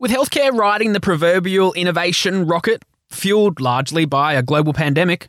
With 0.00 0.10
healthcare 0.10 0.50
riding 0.56 0.94
the 0.94 0.98
proverbial 0.98 1.74
innovation 1.74 2.46
rocket, 2.46 2.82
fueled 3.10 3.60
largely 3.60 4.06
by 4.06 4.32
a 4.32 4.42
global 4.42 4.72
pandemic, 4.72 5.28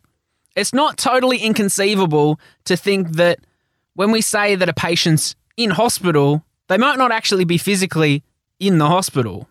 it's 0.55 0.73
not 0.73 0.97
totally 0.97 1.39
inconceivable 1.39 2.39
to 2.63 2.77
think 2.77 3.17
that 3.17 3.39
when 3.95 4.11
we 4.11 4.21
say 4.21 4.55
that 4.55 4.69
a 4.69 4.73
patient's 4.73 5.35
in 5.57 5.71
hospital, 5.71 6.45
they 6.69 6.77
might 6.77 6.97
not 6.97 7.11
actually 7.11 7.43
be 7.43 7.57
physically 7.57 8.23
in 8.61 8.77
the 8.77 8.87
hospital. 8.87 9.49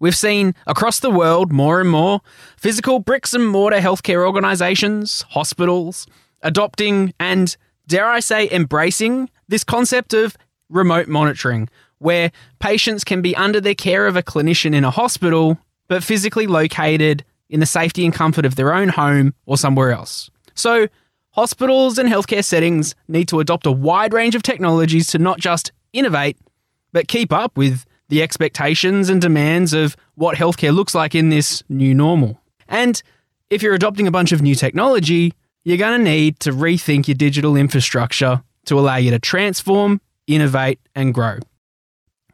We've 0.00 0.16
seen 0.16 0.56
across 0.66 0.98
the 0.98 1.08
world 1.08 1.52
more 1.52 1.80
and 1.80 1.88
more 1.88 2.20
physical 2.56 2.98
bricks 2.98 3.34
and 3.34 3.46
mortar 3.46 3.78
healthcare 3.78 4.26
organisations, 4.26 5.24
hospitals, 5.30 6.04
adopting 6.42 7.14
and, 7.20 7.56
dare 7.86 8.08
I 8.08 8.18
say, 8.18 8.50
embracing 8.50 9.30
this 9.46 9.62
concept 9.62 10.14
of 10.14 10.36
remote 10.68 11.06
monitoring, 11.06 11.68
where 11.98 12.30
patients 12.58 13.04
can 13.04 13.22
be 13.22 13.34
under 13.36 13.60
the 13.60 13.74
care 13.74 14.06
of 14.06 14.16
a 14.16 14.22
clinician 14.22 14.74
in 14.74 14.84
a 14.84 14.90
hospital, 14.90 15.58
but 15.88 16.04
physically 16.04 16.46
located 16.46 17.24
in 17.50 17.60
the 17.60 17.66
safety 17.66 18.04
and 18.04 18.14
comfort 18.14 18.44
of 18.44 18.56
their 18.56 18.74
own 18.74 18.88
home 18.88 19.34
or 19.46 19.56
somewhere 19.56 19.90
else. 19.90 20.30
So, 20.54 20.88
hospitals 21.30 21.98
and 21.98 22.08
healthcare 22.08 22.44
settings 22.44 22.94
need 23.06 23.28
to 23.28 23.40
adopt 23.40 23.66
a 23.66 23.72
wide 23.72 24.12
range 24.12 24.34
of 24.34 24.42
technologies 24.42 25.06
to 25.08 25.18
not 25.18 25.38
just 25.38 25.72
innovate, 25.92 26.36
but 26.92 27.08
keep 27.08 27.32
up 27.32 27.56
with 27.56 27.84
the 28.08 28.22
expectations 28.22 29.08
and 29.08 29.20
demands 29.20 29.72
of 29.72 29.96
what 30.14 30.36
healthcare 30.36 30.74
looks 30.74 30.94
like 30.94 31.14
in 31.14 31.28
this 31.28 31.62
new 31.68 31.94
normal. 31.94 32.40
And 32.68 33.00
if 33.50 33.62
you're 33.62 33.74
adopting 33.74 34.06
a 34.06 34.10
bunch 34.10 34.32
of 34.32 34.42
new 34.42 34.54
technology, 34.54 35.32
you're 35.64 35.78
going 35.78 35.98
to 35.98 36.04
need 36.04 36.40
to 36.40 36.52
rethink 36.52 37.08
your 37.08 37.14
digital 37.14 37.56
infrastructure 37.56 38.42
to 38.66 38.78
allow 38.78 38.96
you 38.96 39.10
to 39.10 39.18
transform, 39.18 40.00
innovate, 40.26 40.80
and 40.94 41.12
grow. 41.12 41.38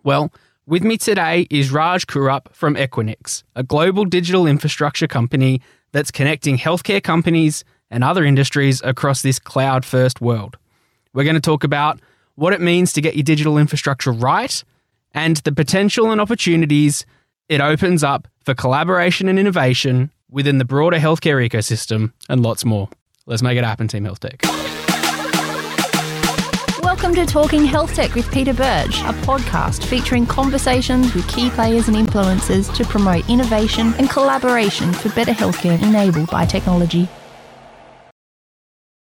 Well, 0.05 0.31
with 0.67 0.83
me 0.85 0.99
today 0.99 1.47
is 1.49 1.73
Raj 1.73 2.07
Kurup 2.07 2.53
from 2.53 2.75
Equinix, 2.75 3.43
a 3.57 3.63
global 3.63 4.05
digital 4.05 4.47
infrastructure 4.47 5.07
company 5.07 5.63
that's 5.93 6.11
connecting 6.11 6.59
healthcare 6.59 7.03
companies 7.03 7.65
and 7.91 8.05
other 8.05 8.23
industries 8.23 8.83
across 8.83 9.23
this 9.23 9.39
cloud 9.39 9.83
first 9.83 10.21
world. 10.21 10.59
We're 11.15 11.25
going 11.25 11.37
to 11.37 11.41
talk 11.41 11.65
about 11.65 12.01
what 12.35 12.53
it 12.53 12.61
means 12.61 12.93
to 12.93 13.01
get 13.01 13.17
your 13.17 13.23
digital 13.23 13.57
infrastructure 13.57 14.13
right 14.13 14.63
and 15.15 15.39
the 15.39 15.53
potential 15.53 16.13
and 16.13 16.21
opportunities 16.21 17.07
it 17.49 17.63
opens 17.63 18.05
up 18.05 18.29
for 18.45 18.55
collaboration 18.55 19.27
and 19.29 19.39
innovation 19.39 20.11
within 20.31 20.59
the 20.59 20.65
broader 20.67 20.99
healthcare 20.99 21.47
ecosystem 21.49 22.13
and 22.29 22.43
lots 22.43 22.65
more. 22.65 22.91
Let's 23.25 23.43
make 23.43 23.57
it 23.57 23.65
happen, 23.65 23.89
Team 23.89 24.05
Health 24.05 24.21
Tech. 24.21 24.43
Welcome 27.05 27.27
to 27.27 27.31
Talking 27.31 27.65
Health 27.67 27.95
Tech 27.95 28.15
with 28.15 28.33
Peter 28.33 28.55
Birch, 28.55 29.01
a 29.01 29.13
podcast 29.27 29.85
featuring 29.85 30.25
conversations 30.25 31.15
with 31.15 31.29
key 31.29 31.51
players 31.51 31.87
and 31.87 31.99
influencers 31.99 32.75
to 32.75 32.83
promote 32.87 33.29
innovation 33.29 33.93
and 33.99 34.09
collaboration 34.09 34.91
for 34.91 35.11
better 35.11 35.33
healthcare 35.33 35.79
enabled 35.83 36.31
by 36.31 36.47
technology. 36.47 37.07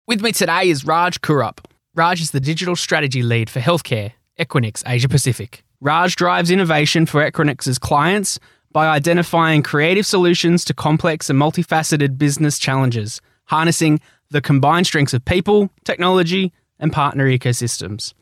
With 0.06 0.22
me 0.22 0.32
today 0.32 0.70
is 0.70 0.86
Raj 0.86 1.20
Kurup. 1.20 1.58
Raj 1.94 2.22
is 2.22 2.30
the 2.30 2.40
digital 2.40 2.74
strategy 2.74 3.22
lead 3.22 3.50
for 3.50 3.60
healthcare, 3.60 4.12
Equinix 4.38 4.82
Asia 4.86 5.06
Pacific. 5.06 5.62
Raj 5.82 6.16
drives 6.16 6.50
innovation 6.50 7.04
for 7.04 7.30
Equinix's 7.30 7.78
clients 7.78 8.38
by 8.72 8.88
identifying 8.88 9.62
creative 9.62 10.06
solutions 10.06 10.64
to 10.64 10.72
complex 10.72 11.28
and 11.28 11.38
multifaceted 11.38 12.16
business 12.16 12.58
challenges, 12.58 13.20
harnessing 13.48 14.00
the 14.30 14.40
combined 14.40 14.86
strengths 14.86 15.12
of 15.12 15.22
people, 15.26 15.68
technology, 15.84 16.50
and 16.80 16.92
partner 16.92 17.26
ecosystems. 17.26 18.12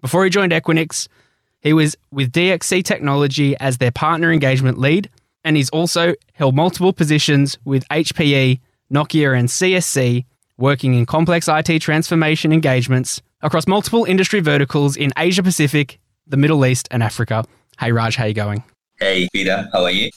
Before 0.00 0.24
he 0.24 0.30
joined 0.30 0.52
Equinix, 0.52 1.06
he 1.60 1.72
was 1.72 1.96
with 2.10 2.32
DXC 2.32 2.84
Technology 2.84 3.56
as 3.58 3.78
their 3.78 3.90
partner 3.90 4.32
engagement 4.32 4.78
lead, 4.78 5.08
and 5.44 5.56
he's 5.56 5.70
also 5.70 6.14
held 6.32 6.56
multiple 6.56 6.92
positions 6.92 7.58
with 7.64 7.86
HPE, 7.88 8.60
Nokia, 8.92 9.38
and 9.38 9.48
CSC, 9.48 10.24
working 10.58 10.94
in 10.94 11.06
complex 11.06 11.48
IT 11.48 11.80
transformation 11.80 12.52
engagements 12.52 13.20
across 13.42 13.66
multiple 13.66 14.04
industry 14.04 14.40
verticals 14.40 14.96
in 14.96 15.12
Asia 15.16 15.42
Pacific, 15.42 15.98
the 16.26 16.36
Middle 16.36 16.64
East, 16.66 16.88
and 16.90 17.02
Africa. 17.02 17.44
Hey, 17.78 17.92
Raj, 17.92 18.16
how 18.16 18.24
you 18.24 18.34
going? 18.34 18.64
Hey, 18.98 19.28
Peter, 19.32 19.68
how 19.72 19.84
are 19.84 19.90
you? 19.90 20.10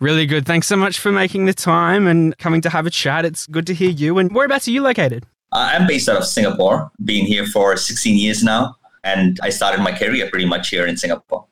Really 0.00 0.26
good. 0.26 0.46
Thanks 0.46 0.66
so 0.66 0.76
much 0.76 0.98
for 0.98 1.12
making 1.12 1.46
the 1.46 1.54
time 1.54 2.06
and 2.08 2.36
coming 2.38 2.60
to 2.62 2.70
have 2.70 2.86
a 2.86 2.90
chat. 2.90 3.24
It's 3.24 3.46
good 3.46 3.66
to 3.68 3.74
hear 3.74 3.90
you. 3.90 4.18
And 4.18 4.34
whereabouts 4.34 4.66
are 4.66 4.72
you 4.72 4.82
located? 4.82 5.24
Uh, 5.52 5.70
I'm 5.72 5.86
based 5.86 6.08
out 6.08 6.16
of 6.16 6.24
Singapore, 6.24 6.90
been 7.04 7.26
here 7.26 7.46
for 7.46 7.76
16 7.76 8.16
years 8.16 8.42
now, 8.42 8.76
and 9.04 9.38
I 9.42 9.50
started 9.50 9.82
my 9.82 9.92
career 9.92 10.28
pretty 10.30 10.46
much 10.46 10.70
here 10.70 10.86
in 10.86 10.96
Singapore. 10.96 11.46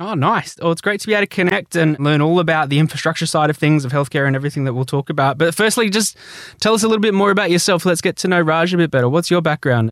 Oh, 0.00 0.14
nice. 0.14 0.56
Well, 0.62 0.70
it's 0.70 0.80
great 0.80 1.00
to 1.00 1.06
be 1.08 1.14
able 1.14 1.22
to 1.22 1.26
connect 1.26 1.74
and 1.74 1.98
learn 1.98 2.20
all 2.20 2.38
about 2.38 2.68
the 2.68 2.78
infrastructure 2.78 3.26
side 3.26 3.50
of 3.50 3.56
things 3.56 3.84
of 3.84 3.90
healthcare 3.90 4.28
and 4.28 4.36
everything 4.36 4.64
that 4.64 4.72
we'll 4.72 4.84
talk 4.84 5.10
about. 5.10 5.38
But 5.38 5.54
firstly, 5.54 5.90
just 5.90 6.16
tell 6.60 6.72
us 6.72 6.84
a 6.84 6.88
little 6.88 7.02
bit 7.02 7.14
more 7.14 7.32
about 7.32 7.50
yourself. 7.50 7.84
Let's 7.84 8.00
get 8.00 8.16
to 8.18 8.28
know 8.28 8.40
Raj 8.40 8.72
a 8.72 8.76
bit 8.76 8.92
better. 8.92 9.08
What's 9.08 9.28
your 9.28 9.42
background? 9.42 9.90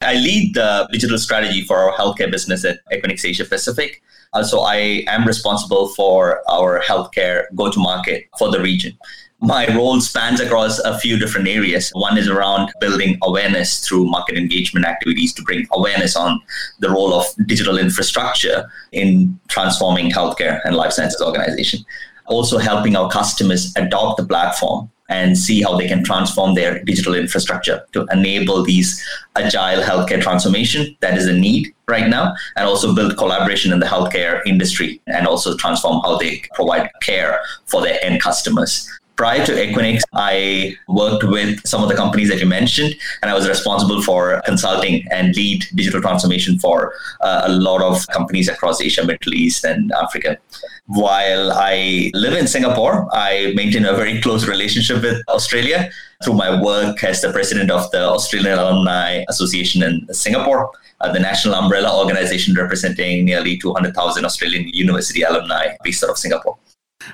I 0.00 0.14
lead 0.14 0.54
the 0.54 0.88
digital 0.92 1.18
strategy 1.18 1.62
for 1.62 1.78
our 1.78 1.96
healthcare 1.96 2.30
business 2.30 2.64
at 2.64 2.80
Equinix 2.90 3.24
Asia 3.24 3.44
Pacific. 3.44 4.02
Uh, 4.32 4.38
also, 4.38 4.60
I 4.60 5.04
am 5.06 5.26
responsible 5.26 5.88
for 5.88 6.42
our 6.50 6.80
healthcare 6.80 7.44
go 7.54 7.70
to 7.70 7.78
market 7.78 8.24
for 8.38 8.50
the 8.50 8.60
region. 8.60 8.96
My 9.40 9.66
role 9.76 10.00
spans 10.00 10.40
across 10.40 10.78
a 10.78 10.98
few 10.98 11.18
different 11.18 11.48
areas. 11.48 11.90
One 11.92 12.16
is 12.16 12.28
around 12.28 12.72
building 12.80 13.18
awareness 13.22 13.86
through 13.86 14.06
market 14.06 14.38
engagement 14.38 14.86
activities 14.86 15.34
to 15.34 15.42
bring 15.42 15.66
awareness 15.72 16.16
on 16.16 16.40
the 16.78 16.88
role 16.88 17.12
of 17.12 17.26
digital 17.46 17.76
infrastructure 17.76 18.70
in 18.92 19.38
transforming 19.48 20.10
healthcare 20.10 20.60
and 20.64 20.74
life 20.74 20.92
sciences 20.92 21.20
organization. 21.20 21.84
Also 22.26 22.56
helping 22.56 22.96
our 22.96 23.10
customers 23.10 23.70
adopt 23.76 24.16
the 24.16 24.24
platform 24.26 24.90
and 25.10 25.36
see 25.36 25.60
how 25.60 25.76
they 25.76 25.86
can 25.86 26.02
transform 26.02 26.54
their 26.54 26.82
digital 26.84 27.14
infrastructure 27.14 27.84
to 27.92 28.06
enable 28.10 28.62
these 28.62 29.04
agile 29.36 29.82
healthcare 29.82 30.22
transformation 30.22 30.96
that 31.00 31.18
is 31.18 31.26
a 31.26 31.32
need 31.32 31.74
right 31.86 32.08
now 32.08 32.34
and 32.56 32.66
also 32.66 32.94
build 32.94 33.16
collaboration 33.18 33.72
in 33.72 33.80
the 33.80 33.86
healthcare 33.86 34.40
industry 34.46 35.02
and 35.06 35.26
also 35.26 35.54
transform 35.58 36.00
how 36.00 36.16
they 36.16 36.42
provide 36.54 36.88
care 37.02 37.38
for 37.66 37.82
their 37.82 38.02
end 38.02 38.22
customers 38.22 38.88
prior 39.16 39.44
to 39.46 39.52
Equinix, 39.52 40.02
I 40.12 40.76
worked 40.88 41.24
with 41.24 41.66
some 41.66 41.82
of 41.82 41.88
the 41.88 41.94
companies 41.94 42.28
that 42.28 42.40
you 42.40 42.46
mentioned, 42.46 42.94
and 43.22 43.30
I 43.30 43.34
was 43.34 43.48
responsible 43.48 44.02
for 44.02 44.40
consulting 44.44 45.04
and 45.10 45.34
lead 45.36 45.64
digital 45.74 46.00
transformation 46.00 46.58
for 46.58 46.94
uh, 47.20 47.42
a 47.44 47.52
lot 47.52 47.82
of 47.82 48.06
companies 48.08 48.48
across 48.48 48.80
Asia, 48.80 49.04
Middle 49.04 49.34
East, 49.34 49.64
and 49.64 49.92
Africa. 49.92 50.38
While 50.86 51.52
I 51.52 52.10
live 52.14 52.34
in 52.34 52.46
Singapore, 52.46 53.08
I 53.12 53.52
maintain 53.54 53.84
a 53.84 53.94
very 53.94 54.20
close 54.20 54.46
relationship 54.46 55.02
with 55.02 55.22
Australia 55.28 55.90
through 56.24 56.34
my 56.34 56.60
work 56.60 57.02
as 57.04 57.20
the 57.20 57.32
president 57.32 57.70
of 57.70 57.90
the 57.90 58.08
Australian 58.08 58.58
Alumni 58.58 59.24
Association 59.28 59.82
in 59.82 60.06
Singapore. 60.12 60.70
Uh, 61.00 61.12
the 61.12 61.20
national 61.20 61.54
umbrella 61.54 61.98
organization 61.98 62.54
representing 62.54 63.24
nearly 63.24 63.58
200,000 63.58 64.24
Australian 64.24 64.68
university 64.68 65.22
alumni 65.22 65.68
based 65.82 66.02
out 66.02 66.10
of 66.10 66.18
Singapore. 66.18 66.56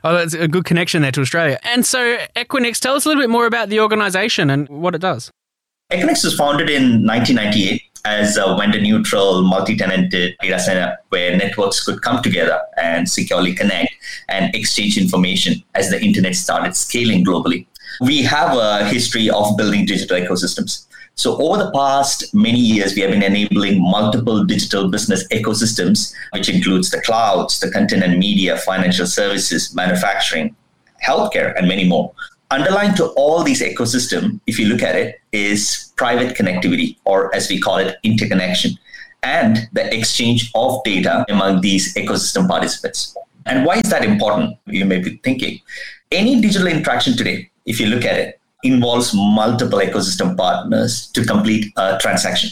Oh, 0.04 0.14
that's 0.14 0.34
a 0.34 0.48
good 0.48 0.64
connection 0.64 1.02
there 1.02 1.12
to 1.12 1.20
Australia. 1.20 1.58
And 1.62 1.84
so, 1.84 2.18
Equinix, 2.36 2.78
tell 2.78 2.94
us 2.94 3.04
a 3.04 3.08
little 3.08 3.22
bit 3.22 3.30
more 3.30 3.46
about 3.46 3.68
the 3.68 3.80
organization 3.80 4.50
and 4.50 4.68
what 4.68 4.94
it 4.94 5.00
does. 5.00 5.30
Equinix 5.92 6.24
was 6.24 6.34
founded 6.36 6.70
in 6.70 7.04
1998 7.06 7.82
as 8.04 8.36
a 8.36 8.56
vendor 8.56 8.80
neutral, 8.80 9.42
multi 9.42 9.76
tenanted 9.76 10.34
data 10.40 10.58
center 10.58 10.96
where 11.10 11.36
networks 11.36 11.84
could 11.84 12.00
come 12.02 12.22
together 12.22 12.60
and 12.76 13.08
securely 13.08 13.54
connect 13.54 13.92
and 14.28 14.54
exchange 14.54 14.96
information 14.96 15.62
as 15.74 15.90
the 15.90 16.00
internet 16.00 16.34
started 16.34 16.74
scaling 16.76 17.24
globally. 17.24 17.66
We 18.00 18.22
have 18.22 18.56
a 18.56 18.86
history 18.86 19.28
of 19.28 19.56
building 19.56 19.84
digital 19.84 20.18
ecosystems. 20.18 20.86
So 21.20 21.36
over 21.36 21.62
the 21.62 21.70
past 21.72 22.32
many 22.32 22.58
years, 22.58 22.94
we 22.94 23.03
have 23.03 23.10
been 23.10 23.22
enabling 23.22 23.78
multiple 23.78 24.42
digital 24.42 24.88
business 24.88 25.28
ecosystems, 25.28 26.14
which 26.32 26.48
includes 26.48 26.88
the 26.88 27.03
clouds, 27.03 27.60
the 27.60 27.70
content 27.70 28.03
and 28.03 28.19
media, 28.19 28.56
financial 28.56 29.06
services, 29.06 29.75
manufacturing, 29.75 30.56
healthcare, 31.06 31.54
and 31.59 31.68
many 31.68 31.86
more. 31.86 32.10
Underlying 32.50 32.94
to 32.94 33.09
all 33.18 33.42
these 33.42 33.60
ecosystem, 33.60 34.41
if 34.47 34.59
you 34.59 34.68
look 34.68 34.83
at 34.83 34.97
it, 34.97 35.21
is 35.30 35.92
private 35.97 36.39
connectivity, 36.39 36.97
or 37.04 37.34
as 37.36 37.50
we 37.50 37.60
call 37.60 37.77
it, 37.77 37.98
interconnection, 38.03 38.78
and 39.22 39.68
the 39.74 39.94
exchange 39.94 40.50
of 40.54 40.83
data 40.84 41.27
among 41.28 41.60
these 41.60 41.92
ecosystem 41.97 42.48
participants. 42.48 43.15
And 43.44 43.66
why 43.66 43.77
is 43.84 43.91
that 43.91 44.06
important? 44.06 44.56
You 44.65 44.86
may 44.86 45.00
be 45.00 45.21
thinking. 45.22 45.60
Any 46.10 46.41
digital 46.41 46.68
interaction 46.68 47.15
today, 47.15 47.50
if 47.66 47.78
you 47.78 47.89
look 47.89 48.06
at 48.06 48.16
it, 48.16 48.40
involves 48.62 49.15
multiple 49.15 49.78
ecosystem 49.78 50.36
partners 50.36 51.09
to 51.09 51.24
complete 51.24 51.72
a 51.77 51.98
transaction. 52.01 52.51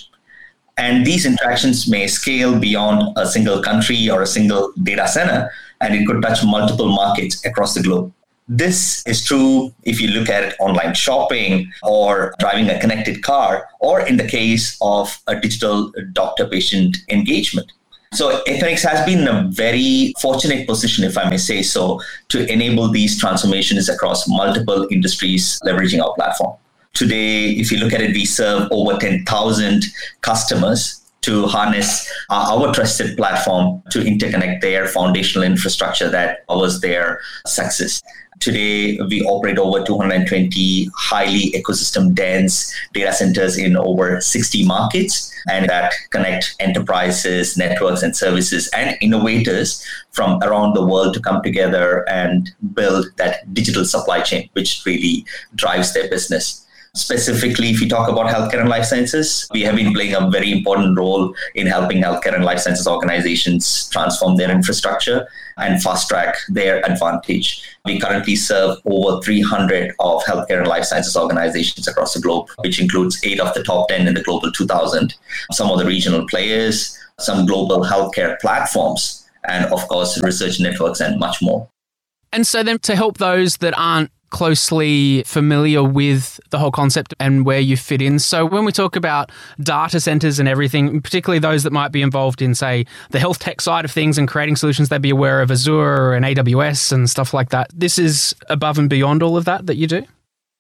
And 0.76 1.04
these 1.04 1.26
interactions 1.26 1.88
may 1.88 2.06
scale 2.06 2.58
beyond 2.58 3.16
a 3.16 3.26
single 3.26 3.62
country 3.62 4.08
or 4.08 4.22
a 4.22 4.26
single 4.26 4.72
data 4.82 5.08
center, 5.08 5.50
and 5.80 5.94
it 5.94 6.06
could 6.06 6.22
touch 6.22 6.44
multiple 6.44 6.88
markets 6.88 7.44
across 7.44 7.74
the 7.74 7.82
globe. 7.82 8.12
This 8.50 9.06
is 9.06 9.24
true 9.24 9.74
if 9.82 10.00
you 10.00 10.08
look 10.08 10.30
at 10.30 10.58
online 10.58 10.94
shopping 10.94 11.70
or 11.82 12.32
driving 12.38 12.70
a 12.70 12.80
connected 12.80 13.22
car, 13.22 13.68
or 13.80 14.00
in 14.00 14.16
the 14.16 14.26
case 14.26 14.78
of 14.80 15.20
a 15.26 15.38
digital 15.38 15.92
doctor 16.12 16.46
patient 16.46 16.96
engagement. 17.10 17.72
So 18.14 18.42
Equinix 18.44 18.82
has 18.88 19.04
been 19.04 19.20
in 19.20 19.28
a 19.28 19.48
very 19.50 20.14
fortunate 20.20 20.66
position, 20.66 21.04
if 21.04 21.18
I 21.18 21.28
may 21.28 21.36
say 21.36 21.62
so, 21.62 22.00
to 22.28 22.50
enable 22.50 22.90
these 22.90 23.18
transformations 23.20 23.88
across 23.88 24.26
multiple 24.26 24.86
industries 24.90 25.60
leveraging 25.64 26.02
our 26.02 26.14
platform. 26.14 26.56
Today, 26.94 27.50
if 27.50 27.70
you 27.70 27.78
look 27.78 27.92
at 27.92 28.00
it, 28.00 28.14
we 28.14 28.24
serve 28.24 28.68
over 28.72 28.98
10,000 28.98 29.84
customers 30.22 31.02
to 31.20 31.46
harness 31.46 32.10
our 32.30 32.72
trusted 32.72 33.16
platform 33.16 33.82
to 33.90 34.00
interconnect 34.00 34.62
their 34.62 34.86
foundational 34.86 35.44
infrastructure 35.44 36.08
that 36.08 36.46
powers 36.48 36.80
their 36.80 37.20
success. 37.46 38.02
Today, 38.40 38.98
we 39.08 39.22
operate 39.22 39.58
over 39.58 39.84
220 39.84 40.90
highly 40.94 41.50
ecosystem 41.52 42.14
dense 42.14 42.72
data 42.92 43.12
centers 43.12 43.58
in 43.58 43.76
over 43.76 44.20
60 44.20 44.64
markets, 44.64 45.32
and 45.48 45.68
that 45.68 45.92
connect 46.10 46.54
enterprises, 46.60 47.56
networks, 47.56 48.02
and 48.02 48.16
services 48.16 48.68
and 48.68 48.96
innovators 49.00 49.84
from 50.10 50.42
around 50.42 50.74
the 50.74 50.86
world 50.86 51.14
to 51.14 51.20
come 51.20 51.42
together 51.42 52.08
and 52.08 52.50
build 52.74 53.06
that 53.16 53.52
digital 53.54 53.84
supply 53.84 54.20
chain, 54.20 54.48
which 54.52 54.82
really 54.84 55.24
drives 55.54 55.94
their 55.94 56.08
business. 56.08 56.64
Specifically, 56.94 57.70
if 57.70 57.80
you 57.80 57.88
talk 57.88 58.08
about 58.08 58.26
healthcare 58.26 58.60
and 58.60 58.68
life 58.68 58.84
sciences, 58.84 59.48
we 59.52 59.62
have 59.62 59.76
been 59.76 59.92
playing 59.92 60.14
a 60.14 60.30
very 60.30 60.50
important 60.50 60.98
role 60.98 61.34
in 61.54 61.66
helping 61.66 62.02
healthcare 62.02 62.34
and 62.34 62.44
life 62.44 62.60
sciences 62.60 62.88
organizations 62.88 63.88
transform 63.90 64.36
their 64.36 64.50
infrastructure 64.50 65.28
and 65.58 65.82
fast 65.82 66.08
track 66.08 66.36
their 66.48 66.84
advantage. 66.84 67.62
We 67.84 68.00
currently 68.00 68.36
serve 68.36 68.78
over 68.84 69.20
300 69.22 69.94
of 70.00 70.22
healthcare 70.24 70.58
and 70.58 70.68
life 70.68 70.84
sciences 70.84 71.16
organizations 71.16 71.86
across 71.88 72.14
the 72.14 72.20
globe, 72.20 72.48
which 72.58 72.80
includes 72.80 73.20
eight 73.24 73.40
of 73.40 73.54
the 73.54 73.62
top 73.62 73.88
10 73.88 74.08
in 74.08 74.14
the 74.14 74.22
global 74.22 74.50
2000, 74.50 75.14
some 75.52 75.70
of 75.70 75.78
the 75.78 75.86
regional 75.86 76.26
players, 76.26 76.98
some 77.18 77.46
global 77.46 77.84
healthcare 77.84 78.38
platforms, 78.40 79.28
and 79.44 79.66
of 79.66 79.86
course, 79.88 80.20
research 80.22 80.60
networks 80.60 81.00
and 81.00 81.18
much 81.18 81.42
more. 81.42 81.68
And 82.32 82.46
so, 82.46 82.62
then 82.62 82.78
to 82.80 82.94
help 82.94 83.18
those 83.18 83.56
that 83.58 83.76
aren't 83.76 84.10
closely 84.30 85.22
familiar 85.24 85.82
with 85.82 86.40
the 86.50 86.58
whole 86.58 86.70
concept 86.70 87.14
and 87.20 87.44
where 87.44 87.60
you 87.60 87.76
fit 87.76 88.02
in. 88.02 88.18
So, 88.18 88.44
when 88.44 88.64
we 88.64 88.72
talk 88.72 88.96
about 88.96 89.30
data 89.60 90.00
centers 90.00 90.38
and 90.38 90.48
everything, 90.48 91.00
particularly 91.00 91.38
those 91.38 91.62
that 91.62 91.72
might 91.72 91.92
be 91.92 92.02
involved 92.02 92.42
in, 92.42 92.54
say, 92.54 92.86
the 93.10 93.18
health 93.18 93.38
tech 93.38 93.60
side 93.60 93.84
of 93.84 93.90
things 93.90 94.18
and 94.18 94.28
creating 94.28 94.56
solutions, 94.56 94.88
they'd 94.88 95.02
be 95.02 95.10
aware 95.10 95.40
of 95.40 95.50
Azure 95.50 96.12
and 96.12 96.24
AWS 96.24 96.92
and 96.92 97.08
stuff 97.08 97.32
like 97.32 97.50
that. 97.50 97.70
This 97.74 97.98
is 97.98 98.34
above 98.48 98.78
and 98.78 98.88
beyond 98.88 99.22
all 99.22 99.36
of 99.36 99.44
that 99.44 99.66
that 99.66 99.76
you 99.76 99.86
do? 99.86 100.04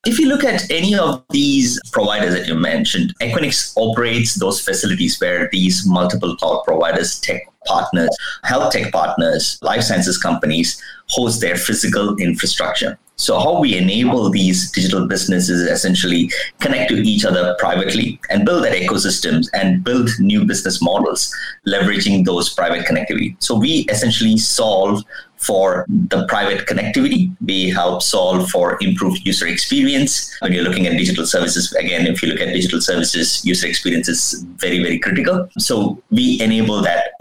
If 0.06 0.18
you 0.18 0.26
look 0.28 0.44
at 0.44 0.70
any 0.70 0.94
of 0.94 1.24
these 1.30 1.80
providers 1.90 2.32
that 2.32 2.46
you 2.46 2.54
mentioned, 2.54 3.14
Equinix 3.20 3.72
operates 3.76 4.34
those 4.34 4.60
facilities 4.60 5.20
where 5.20 5.48
these 5.50 5.84
multiple 5.86 6.36
cloud 6.36 6.62
providers, 6.64 7.18
tech 7.20 7.42
partners, 7.68 8.10
health 8.42 8.72
tech 8.72 8.90
partners, 8.90 9.58
life 9.62 9.82
sciences 9.82 10.18
companies 10.18 10.82
host 11.08 11.40
their 11.40 11.56
physical 11.56 12.16
infrastructure. 12.16 12.98
So, 13.20 13.40
how 13.40 13.58
we 13.58 13.76
enable 13.76 14.30
these 14.30 14.70
digital 14.70 15.08
businesses 15.08 15.62
essentially 15.62 16.30
connect 16.60 16.90
to 16.90 16.96
each 16.96 17.24
other 17.24 17.56
privately 17.58 18.20
and 18.30 18.46
build 18.46 18.62
that 18.64 18.74
ecosystems 18.74 19.48
and 19.52 19.82
build 19.82 20.08
new 20.20 20.44
business 20.44 20.80
models 20.80 21.34
leveraging 21.66 22.24
those 22.24 22.54
private 22.54 22.86
connectivity. 22.86 23.34
So, 23.42 23.58
we 23.58 23.86
essentially 23.90 24.38
solve 24.38 25.02
for 25.38 25.84
the 25.88 26.26
private 26.26 26.66
connectivity. 26.66 27.34
We 27.40 27.70
help 27.70 28.02
solve 28.02 28.50
for 28.50 28.76
improved 28.80 29.26
user 29.26 29.46
experience. 29.46 30.36
When 30.40 30.52
you're 30.52 30.64
looking 30.64 30.86
at 30.86 30.96
digital 30.96 31.26
services, 31.26 31.72
again, 31.72 32.06
if 32.06 32.22
you 32.22 32.28
look 32.28 32.40
at 32.40 32.52
digital 32.52 32.80
services, 32.80 33.44
user 33.44 33.66
experience 33.66 34.08
is 34.08 34.44
very, 34.56 34.82
very 34.82 34.98
critical. 34.98 35.48
So 35.58 36.02
we 36.10 36.40
enable 36.40 36.82
that 36.82 37.12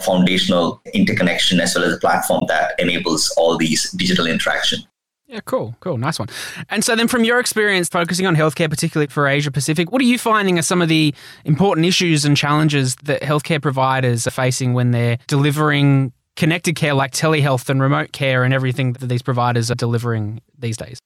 interconnection 0.94 1.60
as 1.60 1.76
well 1.76 1.84
as 1.84 1.94
a 1.94 1.98
platform 1.98 2.44
that 2.48 2.74
enables 2.80 3.30
all 3.38 3.58
these 3.58 3.92
digital 3.92 4.28
interaction. 4.28 4.80
Yeah, 5.28 5.42
cool, 5.44 5.76
cool, 5.82 5.98
nice 5.98 6.20
one. 6.20 6.30
And 6.70 6.86
so, 6.86 6.96
then 6.96 7.10
from 7.10 7.26
your 7.26 7.40
experience 7.40 7.90
focusing 7.90 8.26
on 8.26 8.36
healthcare, 8.38 8.70
particularly 8.70 9.08
for 9.08 9.28
Asia 9.28 9.52
Pacific, 9.52 9.92
what 9.92 10.02
are 10.02 10.06
you 10.06 10.18
finding 10.18 10.58
are 10.58 10.62
some 10.62 10.82
of 10.82 10.88
the 10.88 11.14
important 11.44 11.86
issues 11.86 12.24
and 12.24 12.38
challenges 12.38 12.96
that 13.04 13.22
healthcare 13.22 13.62
providers 13.62 14.26
are 14.26 14.32
facing 14.32 14.74
when 14.74 14.92
they're 14.92 15.18
delivering 15.28 16.14
connected 16.38 16.76
care 16.78 16.94
like 16.94 17.12
telehealth 17.12 17.68
and 17.70 17.82
remote 17.82 18.14
care 18.14 18.46
and 18.46 18.54
everything 18.54 18.94
that 18.94 19.08
these 19.08 19.22
providers 19.22 19.70
are 19.70 19.76
delivering 19.76 20.40
these 20.58 20.78
days? 20.78 21.00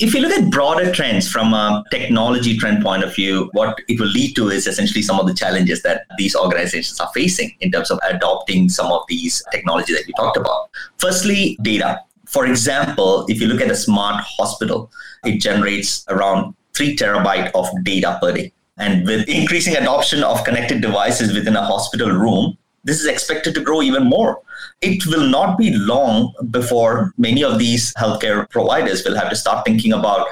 If 0.00 0.12
you 0.14 0.20
look 0.20 0.32
at 0.32 0.50
broader 0.50 0.92
trends 0.92 1.30
from 1.30 1.54
a 1.54 1.84
technology 1.90 2.56
trend 2.56 2.82
point 2.82 3.04
of 3.04 3.14
view, 3.14 3.48
what 3.52 3.78
it 3.88 4.00
will 4.00 4.08
lead 4.08 4.34
to 4.36 4.48
is 4.48 4.66
essentially 4.66 5.02
some 5.02 5.20
of 5.20 5.26
the 5.26 5.34
challenges 5.34 5.82
that 5.82 6.06
these 6.18 6.34
organizations 6.34 6.98
are 7.00 7.10
facing 7.14 7.54
in 7.60 7.70
terms 7.70 7.90
of 7.90 7.98
adopting 8.08 8.68
some 8.68 8.90
of 8.90 9.02
these 9.08 9.42
technologies 9.52 9.96
that 9.96 10.06
you 10.08 10.14
talked 10.14 10.36
about. 10.36 10.70
Firstly, 10.98 11.56
data. 11.62 12.00
For 12.26 12.46
example, 12.46 13.26
if 13.28 13.40
you 13.40 13.46
look 13.46 13.60
at 13.60 13.70
a 13.70 13.76
smart 13.76 14.24
hospital, 14.24 14.90
it 15.24 15.40
generates 15.40 16.04
around 16.08 16.54
three 16.74 16.96
terabyte 16.96 17.50
of 17.54 17.68
data 17.84 18.18
per 18.20 18.32
day. 18.32 18.52
And 18.76 19.06
with 19.06 19.28
increasing 19.28 19.76
adoption 19.76 20.24
of 20.24 20.42
connected 20.42 20.80
devices 20.80 21.32
within 21.32 21.54
a 21.54 21.64
hospital 21.64 22.10
room, 22.10 22.58
this 22.84 23.00
is 23.00 23.06
expected 23.06 23.54
to 23.54 23.60
grow 23.60 23.82
even 23.82 24.04
more. 24.04 24.40
It 24.80 25.06
will 25.06 25.26
not 25.26 25.58
be 25.58 25.74
long 25.74 26.34
before 26.50 27.12
many 27.16 27.42
of 27.42 27.58
these 27.58 27.92
healthcare 27.94 28.48
providers 28.50 29.04
will 29.04 29.16
have 29.16 29.30
to 29.30 29.36
start 29.36 29.64
thinking 29.64 29.92
about 29.92 30.26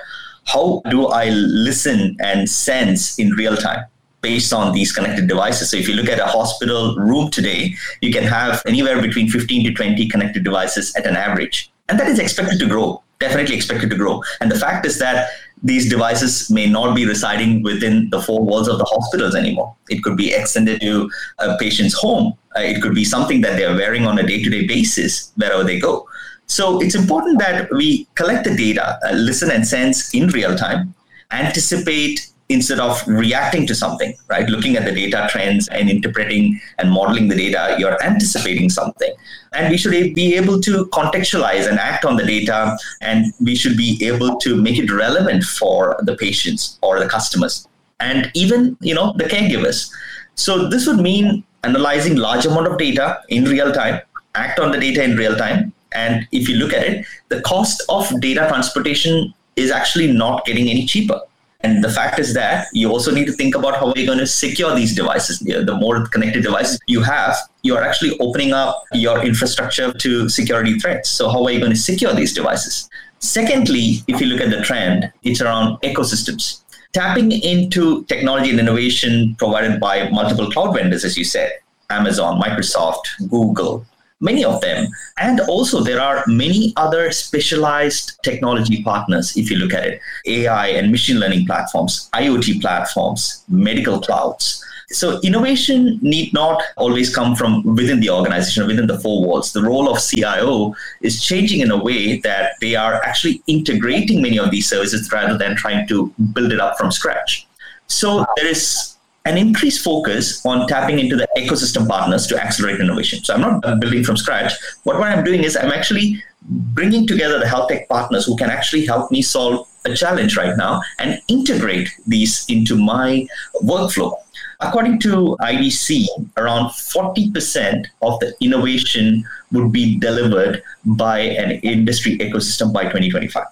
how 0.46 0.82
do 0.90 1.06
I 1.06 1.30
listen 1.30 2.16
and 2.20 2.48
sense 2.48 3.18
in 3.18 3.30
real 3.32 3.56
time 3.56 3.86
based 4.20 4.52
on 4.52 4.72
these 4.72 4.92
connected 4.92 5.26
devices. 5.26 5.70
So 5.70 5.76
if 5.76 5.88
you 5.88 5.94
look 5.94 6.08
at 6.08 6.20
a 6.20 6.26
hospital 6.26 6.96
room 6.96 7.30
today, 7.30 7.74
you 8.00 8.12
can 8.12 8.24
have 8.24 8.62
anywhere 8.66 9.00
between 9.02 9.28
15 9.28 9.64
to 9.64 9.72
20 9.72 10.08
connected 10.08 10.44
devices 10.44 10.94
at 10.94 11.06
an 11.06 11.16
average. 11.16 11.71
And 11.88 11.98
that 11.98 12.08
is 12.08 12.18
expected 12.18 12.58
to 12.60 12.66
grow, 12.66 13.02
definitely 13.18 13.56
expected 13.56 13.90
to 13.90 13.96
grow. 13.96 14.22
And 14.40 14.50
the 14.50 14.58
fact 14.58 14.86
is 14.86 14.98
that 14.98 15.30
these 15.62 15.88
devices 15.88 16.50
may 16.50 16.68
not 16.68 16.94
be 16.96 17.06
residing 17.06 17.62
within 17.62 18.10
the 18.10 18.20
four 18.20 18.44
walls 18.44 18.68
of 18.68 18.78
the 18.78 18.84
hospitals 18.84 19.34
anymore. 19.34 19.74
It 19.88 20.02
could 20.02 20.16
be 20.16 20.32
extended 20.32 20.80
to 20.80 21.10
a 21.38 21.56
patient's 21.56 21.94
home. 21.94 22.34
Uh, 22.56 22.60
it 22.60 22.82
could 22.82 22.94
be 22.94 23.04
something 23.04 23.40
that 23.42 23.56
they're 23.56 23.76
wearing 23.76 24.06
on 24.06 24.18
a 24.18 24.26
day 24.26 24.42
to 24.42 24.50
day 24.50 24.66
basis 24.66 25.32
wherever 25.36 25.62
they 25.62 25.78
go. 25.78 26.06
So 26.46 26.82
it's 26.82 26.94
important 26.94 27.38
that 27.38 27.72
we 27.72 28.08
collect 28.14 28.44
the 28.44 28.56
data, 28.56 28.98
uh, 29.06 29.12
listen 29.12 29.50
and 29.50 29.66
sense 29.66 30.12
in 30.12 30.28
real 30.28 30.56
time, 30.56 30.94
anticipate 31.30 32.31
instead 32.48 32.80
of 32.80 33.02
reacting 33.06 33.66
to 33.66 33.74
something, 33.74 34.14
right? 34.28 34.48
Looking 34.48 34.76
at 34.76 34.84
the 34.84 34.92
data 34.92 35.26
trends 35.30 35.68
and 35.68 35.88
interpreting 35.88 36.60
and 36.78 36.90
modeling 36.90 37.28
the 37.28 37.36
data, 37.36 37.76
you're 37.78 38.02
anticipating 38.02 38.68
something. 38.68 39.12
And 39.54 39.70
we 39.70 39.76
should 39.76 40.14
be 40.14 40.34
able 40.34 40.60
to 40.60 40.86
contextualize 40.86 41.68
and 41.68 41.78
act 41.78 42.04
on 42.04 42.16
the 42.16 42.24
data, 42.24 42.76
and 43.00 43.32
we 43.40 43.54
should 43.54 43.76
be 43.76 43.98
able 44.02 44.36
to 44.38 44.56
make 44.56 44.78
it 44.78 44.90
relevant 44.90 45.44
for 45.44 45.98
the 46.02 46.16
patients 46.16 46.78
or 46.82 46.98
the 46.98 47.08
customers 47.08 47.66
and 48.00 48.30
even, 48.34 48.76
you 48.80 48.94
know, 48.94 49.14
the 49.16 49.24
caregivers. 49.24 49.90
So 50.34 50.68
this 50.68 50.86
would 50.86 50.98
mean 50.98 51.44
analyzing 51.64 52.16
large 52.16 52.44
amount 52.46 52.66
of 52.66 52.78
data 52.78 53.22
in 53.28 53.44
real 53.44 53.72
time, 53.72 54.00
act 54.34 54.58
on 54.58 54.72
the 54.72 54.78
data 54.78 55.02
in 55.02 55.16
real 55.16 55.36
time. 55.36 55.72
And 55.94 56.26
if 56.32 56.48
you 56.48 56.56
look 56.56 56.72
at 56.72 56.82
it, 56.84 57.06
the 57.28 57.40
cost 57.42 57.82
of 57.88 58.20
data 58.20 58.46
transportation 58.48 59.32
is 59.56 59.70
actually 59.70 60.10
not 60.10 60.44
getting 60.44 60.68
any 60.68 60.86
cheaper 60.86 61.20
and 61.62 61.82
the 61.82 61.88
fact 61.88 62.18
is 62.18 62.34
that 62.34 62.66
you 62.72 62.90
also 62.90 63.12
need 63.12 63.26
to 63.26 63.32
think 63.32 63.54
about 63.54 63.76
how 63.76 63.90
are 63.90 63.92
you're 63.96 64.06
going 64.06 64.18
to 64.18 64.26
secure 64.26 64.74
these 64.74 64.94
devices. 64.96 65.38
The 65.38 65.76
more 65.78 66.06
connected 66.06 66.42
devices 66.42 66.80
you 66.86 67.02
have, 67.02 67.36
you 67.62 67.76
are 67.76 67.82
actually 67.82 68.18
opening 68.18 68.52
up 68.52 68.84
your 68.92 69.24
infrastructure 69.24 69.92
to 69.92 70.28
security 70.28 70.78
threats. 70.78 71.08
So, 71.08 71.28
how 71.28 71.44
are 71.44 71.50
you 71.52 71.60
going 71.60 71.72
to 71.72 71.78
secure 71.78 72.12
these 72.14 72.34
devices? 72.34 72.90
Secondly, 73.20 74.02
if 74.08 74.20
you 74.20 74.26
look 74.26 74.40
at 74.40 74.50
the 74.50 74.62
trend, 74.62 75.12
it's 75.22 75.40
around 75.40 75.80
ecosystems. 75.82 76.62
Tapping 76.92 77.30
into 77.30 78.04
technology 78.04 78.50
and 78.50 78.58
innovation 78.58 79.36
provided 79.36 79.78
by 79.78 80.10
multiple 80.10 80.50
cloud 80.50 80.74
vendors, 80.74 81.04
as 81.04 81.16
you 81.16 81.24
said 81.24 81.52
Amazon, 81.90 82.40
Microsoft, 82.40 83.04
Google, 83.30 83.86
many 84.22 84.44
of 84.44 84.60
them. 84.62 84.88
And 85.18 85.40
also, 85.40 85.82
there 85.82 86.00
are 86.00 86.24
many 86.26 86.72
other 86.76 87.10
specialized 87.10 88.18
technology 88.22 88.82
partners, 88.82 89.36
if 89.36 89.50
you 89.50 89.58
look 89.58 89.74
at 89.74 89.86
it 89.86 90.00
AI 90.26 90.68
and 90.68 90.90
machine 90.90 91.18
learning 91.20 91.44
platforms, 91.46 92.08
IoT 92.14 92.60
platforms, 92.62 93.44
medical 93.48 94.00
clouds. 94.00 94.64
So, 94.88 95.20
innovation 95.22 95.98
need 96.02 96.34
not 96.34 96.62
always 96.76 97.14
come 97.14 97.34
from 97.34 97.62
within 97.74 98.00
the 98.00 98.10
organization, 98.10 98.66
within 98.66 98.86
the 98.86 99.00
four 99.00 99.26
walls. 99.26 99.52
The 99.52 99.62
role 99.62 99.90
of 99.90 100.02
CIO 100.02 100.74
is 101.00 101.24
changing 101.24 101.60
in 101.60 101.70
a 101.70 101.82
way 101.82 102.18
that 102.20 102.52
they 102.60 102.74
are 102.76 103.02
actually 103.02 103.42
integrating 103.46 104.20
many 104.20 104.38
of 104.38 104.50
these 104.50 104.68
services 104.68 105.10
rather 105.10 105.38
than 105.38 105.56
trying 105.56 105.88
to 105.88 106.12
build 106.34 106.52
it 106.52 106.60
up 106.60 106.76
from 106.76 106.90
scratch. 106.90 107.46
So, 107.86 108.26
there 108.36 108.46
is 108.46 108.96
an 109.24 109.38
increased 109.38 109.84
focus 109.84 110.44
on 110.44 110.66
tapping 110.66 110.98
into 110.98 111.16
the 111.16 111.28
ecosystem 111.36 111.88
partners 111.88 112.26
to 112.26 112.42
accelerate 112.42 112.80
innovation. 112.80 113.22
So 113.22 113.34
I'm 113.34 113.40
not 113.40 113.80
building 113.80 114.04
from 114.04 114.16
scratch. 114.16 114.52
What, 114.84 114.98
what 114.98 115.08
I'm 115.08 115.24
doing 115.24 115.44
is 115.44 115.56
I'm 115.56 115.70
actually 115.70 116.22
bringing 116.42 117.06
together 117.06 117.38
the 117.38 117.46
health 117.46 117.68
tech 117.68 117.88
partners 117.88 118.26
who 118.26 118.36
can 118.36 118.50
actually 118.50 118.84
help 118.84 119.10
me 119.12 119.22
solve 119.22 119.68
a 119.84 119.94
challenge 119.94 120.36
right 120.36 120.56
now 120.56 120.82
and 120.98 121.20
integrate 121.28 121.88
these 122.06 122.44
into 122.48 122.76
my 122.76 123.26
workflow. 123.62 124.14
According 124.60 125.00
to 125.00 125.36
IDC, 125.40 126.06
around 126.36 126.70
40% 126.70 127.86
of 128.00 128.20
the 128.20 128.32
innovation 128.40 129.24
would 129.50 129.72
be 129.72 129.98
delivered 129.98 130.62
by 130.84 131.18
an 131.18 131.52
industry 131.62 132.16
ecosystem 132.18 132.72
by 132.72 132.84
2025. 132.84 133.44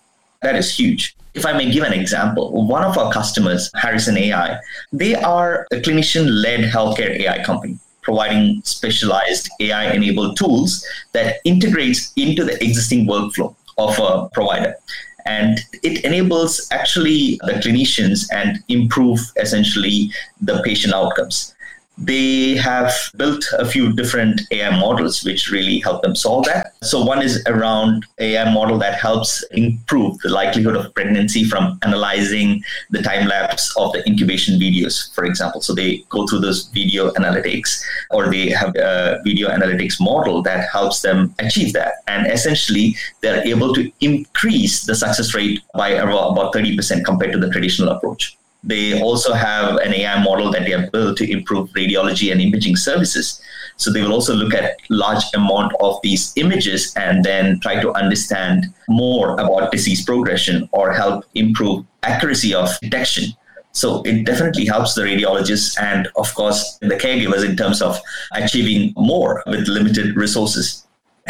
That 0.42 0.56
is 0.56 0.74
huge. 0.74 1.16
If 1.34 1.46
I 1.46 1.52
may 1.52 1.70
give 1.70 1.84
an 1.84 1.92
example, 1.92 2.66
one 2.66 2.82
of 2.82 2.96
our 2.98 3.12
customers, 3.12 3.70
Harrison 3.74 4.16
AI, 4.16 4.58
they 4.92 5.14
are 5.14 5.66
a 5.70 5.76
clinician 5.76 6.42
led 6.42 6.60
healthcare 6.60 7.10
AI 7.20 7.44
company 7.44 7.78
providing 8.02 8.62
specialized 8.64 9.50
AI 9.60 9.92
enabled 9.92 10.36
tools 10.36 10.84
that 11.12 11.36
integrates 11.44 12.12
into 12.16 12.44
the 12.44 12.62
existing 12.64 13.06
workflow 13.06 13.54
of 13.76 13.98
a 13.98 14.28
provider 14.30 14.74
and 15.26 15.60
it 15.82 16.04
enables 16.04 16.66
actually 16.70 17.38
the 17.44 17.52
clinicians 17.52 18.26
and 18.32 18.62
improve 18.68 19.20
essentially 19.36 20.10
the 20.40 20.62
patient 20.62 20.94
outcomes 20.94 21.54
they 22.00 22.54
have 22.56 22.92
built 23.16 23.44
a 23.58 23.64
few 23.66 23.92
different 23.92 24.40
AI 24.50 24.70
models 24.78 25.22
which 25.22 25.50
really 25.50 25.80
help 25.80 26.02
them 26.02 26.16
solve 26.16 26.46
that. 26.46 26.72
So 26.82 27.04
one 27.04 27.22
is 27.22 27.42
around 27.46 28.06
AI 28.18 28.52
model 28.52 28.78
that 28.78 28.98
helps 28.98 29.42
improve 29.50 30.18
the 30.20 30.30
likelihood 30.30 30.76
of 30.76 30.94
pregnancy 30.94 31.44
from 31.44 31.78
analyzing 31.82 32.62
the 32.90 33.02
time 33.02 33.28
lapse 33.28 33.74
of 33.76 33.92
the 33.92 34.06
incubation 34.08 34.58
videos, 34.58 35.14
for 35.14 35.24
example. 35.24 35.60
So 35.60 35.74
they 35.74 35.98
go 36.08 36.26
through 36.26 36.40
this 36.40 36.68
video 36.68 37.10
analytics 37.12 37.82
or 38.10 38.30
they 38.30 38.48
have 38.48 38.74
a 38.76 39.20
video 39.22 39.50
analytics 39.50 40.00
model 40.00 40.42
that 40.42 40.70
helps 40.70 41.02
them 41.02 41.34
achieve 41.38 41.74
that. 41.74 42.02
And 42.08 42.26
essentially 42.26 42.96
they're 43.20 43.46
able 43.46 43.74
to 43.74 43.92
increase 44.00 44.84
the 44.84 44.94
success 44.94 45.34
rate 45.34 45.60
by 45.74 45.90
about 45.90 46.54
30% 46.54 47.04
compared 47.04 47.32
to 47.32 47.38
the 47.38 47.50
traditional 47.50 47.90
approach. 47.90 48.36
They 48.62 49.00
also 49.00 49.32
have 49.32 49.76
an 49.76 49.94
AI 49.94 50.22
model 50.22 50.50
that 50.52 50.64
they 50.64 50.72
have 50.72 50.92
built 50.92 51.16
to 51.18 51.30
improve 51.30 51.70
radiology 51.70 52.30
and 52.30 52.40
imaging 52.40 52.76
services. 52.76 53.40
So 53.76 53.90
they 53.90 54.02
will 54.02 54.12
also 54.12 54.34
look 54.34 54.52
at 54.52 54.76
large 54.90 55.24
amount 55.34 55.72
of 55.80 55.98
these 56.02 56.34
images 56.36 56.94
and 56.96 57.24
then 57.24 57.60
try 57.60 57.80
to 57.80 57.92
understand 57.92 58.66
more 58.88 59.32
about 59.40 59.72
disease 59.72 60.04
progression 60.04 60.68
or 60.72 60.92
help 60.92 61.24
improve 61.34 61.86
accuracy 62.02 62.52
of 62.52 62.68
detection. 62.80 63.32
So 63.72 64.02
it 64.02 64.24
definitely 64.24 64.66
helps 64.66 64.94
the 64.94 65.02
radiologists 65.02 65.80
and 65.80 66.08
of 66.16 66.34
course 66.34 66.76
the 66.80 66.96
caregivers 66.96 67.48
in 67.48 67.56
terms 67.56 67.80
of 67.80 67.98
achieving 68.34 68.92
more 68.96 69.42
with 69.46 69.68
limited 69.68 70.16
resources. 70.16 70.79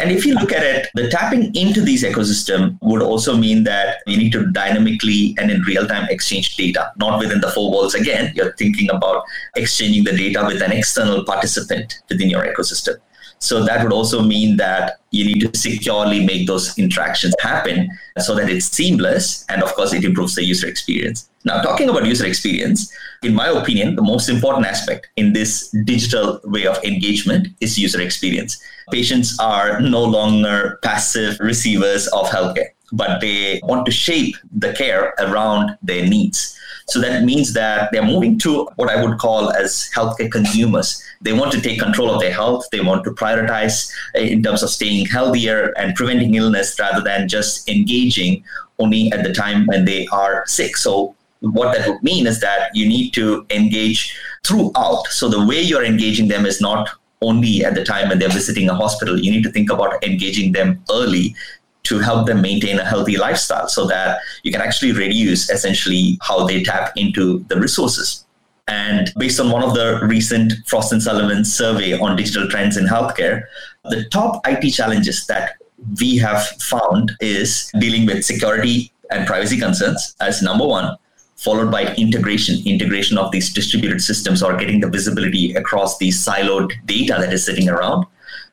And 0.01 0.09
if 0.09 0.25
you 0.25 0.33
look 0.33 0.51
at 0.51 0.63
it, 0.63 0.89
the 0.95 1.09
tapping 1.09 1.53
into 1.53 1.79
these 1.79 2.03
ecosystem 2.03 2.79
would 2.81 3.03
also 3.03 3.37
mean 3.37 3.63
that 3.65 3.97
you 4.07 4.17
need 4.17 4.31
to 4.31 4.47
dynamically 4.47 5.35
and 5.37 5.51
in 5.51 5.61
real 5.61 5.85
time 5.85 6.07
exchange 6.09 6.57
data, 6.57 6.91
not 6.97 7.19
within 7.19 7.39
the 7.39 7.51
four 7.51 7.69
walls 7.69 7.93
again. 7.93 8.33
You're 8.35 8.53
thinking 8.53 8.89
about 8.89 9.23
exchanging 9.55 10.03
the 10.03 10.17
data 10.17 10.43
with 10.43 10.63
an 10.63 10.71
external 10.71 11.23
participant 11.23 12.01
within 12.09 12.31
your 12.31 12.43
ecosystem. 12.51 12.95
So 13.41 13.63
that 13.65 13.83
would 13.83 13.91
also 13.91 14.21
mean 14.21 14.57
that 14.57 14.99
you 15.09 15.25
need 15.25 15.41
to 15.41 15.57
securely 15.57 16.23
make 16.23 16.45
those 16.45 16.77
interactions 16.77 17.33
happen 17.41 17.89
so 18.19 18.35
that 18.35 18.49
it's 18.49 18.67
seamless. 18.67 19.43
And 19.49 19.63
of 19.63 19.73
course, 19.73 19.93
it 19.93 20.05
improves 20.05 20.35
the 20.35 20.43
user 20.43 20.67
experience. 20.67 21.27
Now, 21.43 21.59
talking 21.63 21.89
about 21.89 22.05
user 22.05 22.27
experience, 22.27 22.93
in 23.23 23.33
my 23.33 23.47
opinion, 23.47 23.95
the 23.95 24.03
most 24.03 24.29
important 24.29 24.67
aspect 24.67 25.09
in 25.17 25.33
this 25.33 25.71
digital 25.85 26.39
way 26.43 26.67
of 26.67 26.77
engagement 26.83 27.47
is 27.61 27.79
user 27.79 27.99
experience. 27.99 28.61
Patients 28.91 29.35
are 29.39 29.81
no 29.81 30.03
longer 30.03 30.77
passive 30.83 31.39
receivers 31.39 32.07
of 32.09 32.27
healthcare, 32.27 32.69
but 32.91 33.21
they 33.21 33.59
want 33.63 33.87
to 33.87 33.91
shape 33.91 34.35
the 34.55 34.71
care 34.73 35.15
around 35.17 35.75
their 35.81 36.07
needs. 36.07 36.55
So 36.91 36.99
that 36.99 37.23
means 37.23 37.53
that 37.53 37.89
they're 37.91 38.05
moving 38.05 38.37
to 38.39 38.67
what 38.75 38.89
I 38.89 39.01
would 39.01 39.17
call 39.17 39.51
as 39.51 39.89
healthcare 39.95 40.29
consumers. 40.29 41.01
They 41.21 41.33
want 41.33 41.51
to 41.53 41.61
take 41.61 41.79
control 41.79 42.11
of 42.11 42.19
their 42.19 42.33
health. 42.33 42.67
They 42.71 42.81
want 42.81 43.03
to 43.05 43.11
prioritize 43.11 43.91
eh, 44.15 44.23
in 44.23 44.43
terms 44.43 44.61
of 44.61 44.69
staying 44.69 45.05
healthier 45.05 45.73
and 45.77 45.95
preventing 45.95 46.35
illness 46.35 46.77
rather 46.79 47.01
than 47.01 47.27
just 47.27 47.69
engaging 47.69 48.43
only 48.79 49.11
at 49.11 49.23
the 49.23 49.33
time 49.33 49.67
when 49.67 49.85
they 49.85 50.07
are 50.07 50.43
sick. 50.47 50.75
So 50.75 51.15
what 51.39 51.77
that 51.77 51.87
would 51.87 52.03
mean 52.03 52.27
is 52.27 52.39
that 52.41 52.69
you 52.73 52.87
need 52.87 53.11
to 53.11 53.45
engage 53.49 54.17
throughout. 54.43 55.07
So 55.07 55.29
the 55.29 55.45
way 55.45 55.61
you're 55.61 55.85
engaging 55.85 56.27
them 56.27 56.45
is 56.45 56.59
not 56.59 56.89
only 57.21 57.63
at 57.63 57.75
the 57.75 57.83
time 57.83 58.09
when 58.09 58.19
they're 58.19 58.29
visiting 58.29 58.69
a 58.69 58.75
hospital. 58.75 59.19
You 59.19 59.31
need 59.31 59.43
to 59.43 59.51
think 59.51 59.71
about 59.71 60.03
engaging 60.03 60.51
them 60.53 60.83
early 60.91 61.35
to 61.83 61.99
help 61.99 62.27
them 62.27 62.41
maintain 62.41 62.79
a 62.79 62.85
healthy 62.85 63.17
lifestyle 63.17 63.67
so 63.67 63.85
that 63.87 64.19
you 64.43 64.51
can 64.51 64.61
actually 64.61 64.91
reduce 64.91 65.49
essentially 65.49 66.17
how 66.21 66.45
they 66.45 66.63
tap 66.63 66.91
into 66.95 67.39
the 67.49 67.59
resources. 67.59 68.25
And 68.67 69.11
based 69.17 69.39
on 69.39 69.49
one 69.49 69.63
of 69.63 69.73
the 69.73 69.99
recent 70.03 70.53
Frost 70.67 70.93
and 70.93 71.01
Sullivan 71.01 71.43
survey 71.43 71.97
on 71.97 72.15
digital 72.15 72.47
trends 72.47 72.77
in 72.77 72.85
healthcare, 72.85 73.43
the 73.85 74.05
top 74.09 74.41
IT 74.47 74.71
challenges 74.71 75.25
that 75.27 75.55
we 75.99 76.17
have 76.17 76.45
found 76.61 77.11
is 77.19 77.71
dealing 77.79 78.05
with 78.05 78.23
security 78.23 78.91
and 79.09 79.27
privacy 79.27 79.59
concerns 79.59 80.15
as 80.21 80.41
number 80.41 80.65
one 80.65 80.95
followed 81.41 81.71
by 81.71 81.91
integration, 81.95 82.61
integration 82.67 83.17
of 83.17 83.31
these 83.31 83.51
distributed 83.51 83.99
systems 83.99 84.43
or 84.43 84.55
getting 84.55 84.79
the 84.79 84.87
visibility 84.87 85.53
across 85.55 85.97
the 85.97 86.09
siloed 86.09 86.71
data 86.85 87.17
that 87.19 87.33
is 87.33 87.43
sitting 87.43 87.67
around. 87.67 88.05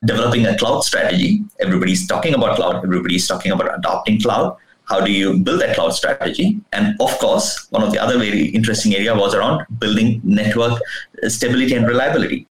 Developing 0.05 0.45
a 0.45 0.57
cloud 0.57 0.81
strategy. 0.81 1.41
Everybody's 1.59 2.07
talking 2.07 2.33
about 2.33 2.55
cloud, 2.55 2.83
everybody's 2.83 3.27
talking 3.27 3.51
about 3.51 3.77
adopting 3.77 4.19
cloud. 4.21 4.55
How 4.85 5.01
do 5.01 5.11
you 5.11 5.37
build 5.37 5.61
that 5.61 5.75
cloud 5.75 5.91
strategy? 5.91 6.59
And 6.71 6.99
of 6.99 7.17
course, 7.19 7.67
one 7.69 7.83
of 7.83 7.91
the 7.91 7.99
other 7.99 8.17
very 8.17 8.47
interesting 8.47 8.95
area 8.95 9.13
was 9.13 9.35
around 9.35 9.65
building 9.77 10.21
network 10.23 10.81
stability 11.27 11.75
and 11.75 11.85
reliability. 11.85 12.47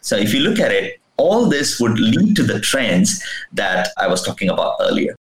So 0.00 0.16
if 0.16 0.34
you 0.34 0.40
look 0.40 0.60
at 0.60 0.70
it, 0.70 1.00
all 1.16 1.46
this 1.46 1.80
would 1.80 1.98
lead 1.98 2.36
to 2.36 2.42
the 2.42 2.60
trends 2.60 3.24
that 3.52 3.88
I 3.96 4.06
was 4.06 4.22
talking 4.22 4.50
about 4.50 4.76
earlier. 4.80 5.16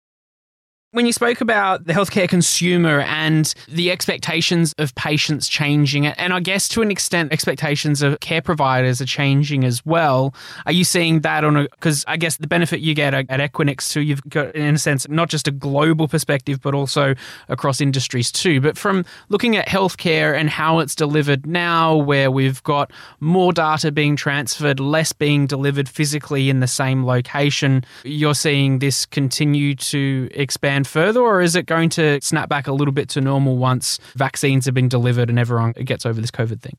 When 0.93 1.07
you 1.07 1.13
spoke 1.13 1.41
about 1.41 1.85
the 1.85 1.93
healthcare 1.93 2.29
consumer 2.29 3.03
and 3.03 3.55
the 3.69 3.93
expectations 3.93 4.75
of 4.77 4.93
patients 4.97 5.47
changing, 5.47 6.05
and 6.05 6.33
I 6.33 6.41
guess 6.41 6.69
to 6.71 6.83
an 6.83 6.91
extent, 6.91 7.33
expectations 7.33 8.03
of 8.03 8.19
care 8.19 8.43
providers 8.43 9.01
are 9.01 9.07
changing 9.07 9.63
as 9.63 9.87
well. 9.87 10.35
Are 10.67 10.73
you 10.73 10.83
seeing 10.83 11.21
that 11.21 11.45
on 11.45 11.57
a, 11.59 11.63
because 11.69 12.05
I 12.09 12.17
guess 12.17 12.39
the 12.39 12.49
benefit 12.49 12.81
you 12.81 12.97
get 12.97 13.15
at 13.15 13.29
Equinix 13.29 13.93
too, 13.93 14.01
you've 14.01 14.25
got, 14.25 14.53
in 14.57 14.75
a 14.75 14.79
sense, 14.79 15.09
not 15.09 15.29
just 15.29 15.47
a 15.47 15.53
global 15.53 16.09
perspective, 16.09 16.61
but 16.61 16.75
also 16.75 17.15
across 17.49 17.81
industries 17.81 18.33
too. 18.33 18.61
But 18.61 18.77
from 18.77 19.05
looking 19.29 19.57
at 19.57 19.69
healthcare 19.69 20.37
and 20.37 20.51
how 20.51 20.81
it's 20.81 20.97
delivered 20.97 21.47
now, 21.47 21.95
where 21.95 22.33
we've 22.33 22.65
got 22.65 22.93
more 23.21 23.53
data 23.53 23.93
being 23.93 24.17
transferred, 24.17 24.81
less 24.81 25.13
being 25.13 25.47
delivered 25.47 25.89
physically 25.89 26.51
in 26.51 26.59
the 26.59 26.67
same 26.67 27.07
location, 27.07 27.85
you're 28.03 28.35
seeing 28.35 28.81
this 28.81 29.07
continue 29.07 29.77
to 29.77 30.29
expand 30.33 30.80
expand 30.81 30.87
further, 30.87 31.21
or 31.21 31.41
is 31.41 31.55
it 31.55 31.67
going 31.67 31.89
to 31.91 32.21
snap 32.21 32.49
back 32.49 32.67
a 32.67 32.73
little 32.73 32.93
bit 32.93 33.09
to 33.11 33.21
normal 33.21 33.57
once 33.57 33.99
vaccines 34.15 34.65
have 34.67 34.75
been 34.75 34.89
delivered 34.89 35.31
and 35.31 35.39
everyone 35.39 35.73
gets 35.73 36.07
over 36.07 36.21
this 36.21 36.31
COVID 36.31 36.61
thing? 36.61 36.77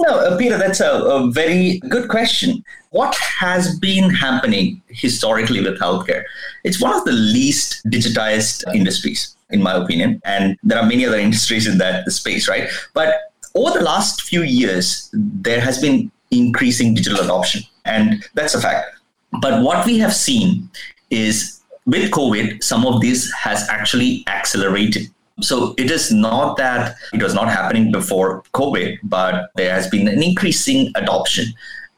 No, 0.00 0.20
uh, 0.20 0.38
Peter, 0.38 0.56
that's 0.56 0.80
a, 0.80 0.92
a, 0.92 1.28
very 1.32 1.80
good 1.88 2.08
question. 2.08 2.62
What 2.90 3.16
has 3.16 3.76
been 3.80 4.10
happening 4.10 4.80
historically 4.88 5.60
with 5.60 5.80
healthcare? 5.80 6.22
It's 6.62 6.80
one 6.80 6.94
of 6.94 7.04
the 7.04 7.12
least 7.12 7.84
digitized 7.86 8.62
industries, 8.72 9.36
in 9.50 9.60
my 9.60 9.74
opinion. 9.74 10.20
And 10.24 10.56
there 10.62 10.78
are 10.78 10.86
many 10.86 11.04
other 11.04 11.18
industries 11.28 11.66
in 11.66 11.78
that 11.78 12.08
space, 12.12 12.48
right? 12.48 12.68
But 12.94 13.32
over 13.56 13.76
the 13.76 13.84
last 13.84 14.22
few 14.22 14.42
years, 14.42 15.10
there 15.12 15.60
has 15.60 15.80
been 15.80 16.12
increasing 16.30 16.94
digital 16.94 17.18
adoption. 17.18 17.62
And 17.84 18.24
that's 18.34 18.54
a 18.54 18.60
fact. 18.60 18.86
But 19.40 19.64
what 19.64 19.84
we 19.84 19.98
have 19.98 20.14
seen 20.14 20.70
is 21.10 21.57
with 21.88 22.10
COVID, 22.10 22.62
some 22.62 22.84
of 22.86 23.00
this 23.00 23.32
has 23.32 23.66
actually 23.70 24.22
accelerated. 24.26 25.08
So 25.40 25.74
it 25.78 25.90
is 25.90 26.12
not 26.12 26.58
that 26.58 26.96
it 27.14 27.22
was 27.22 27.32
not 27.32 27.48
happening 27.48 27.90
before 27.90 28.42
COVID, 28.52 28.98
but 29.04 29.50
there 29.56 29.72
has 29.72 29.88
been 29.88 30.06
an 30.06 30.22
increasing 30.22 30.92
adoption. 30.96 31.46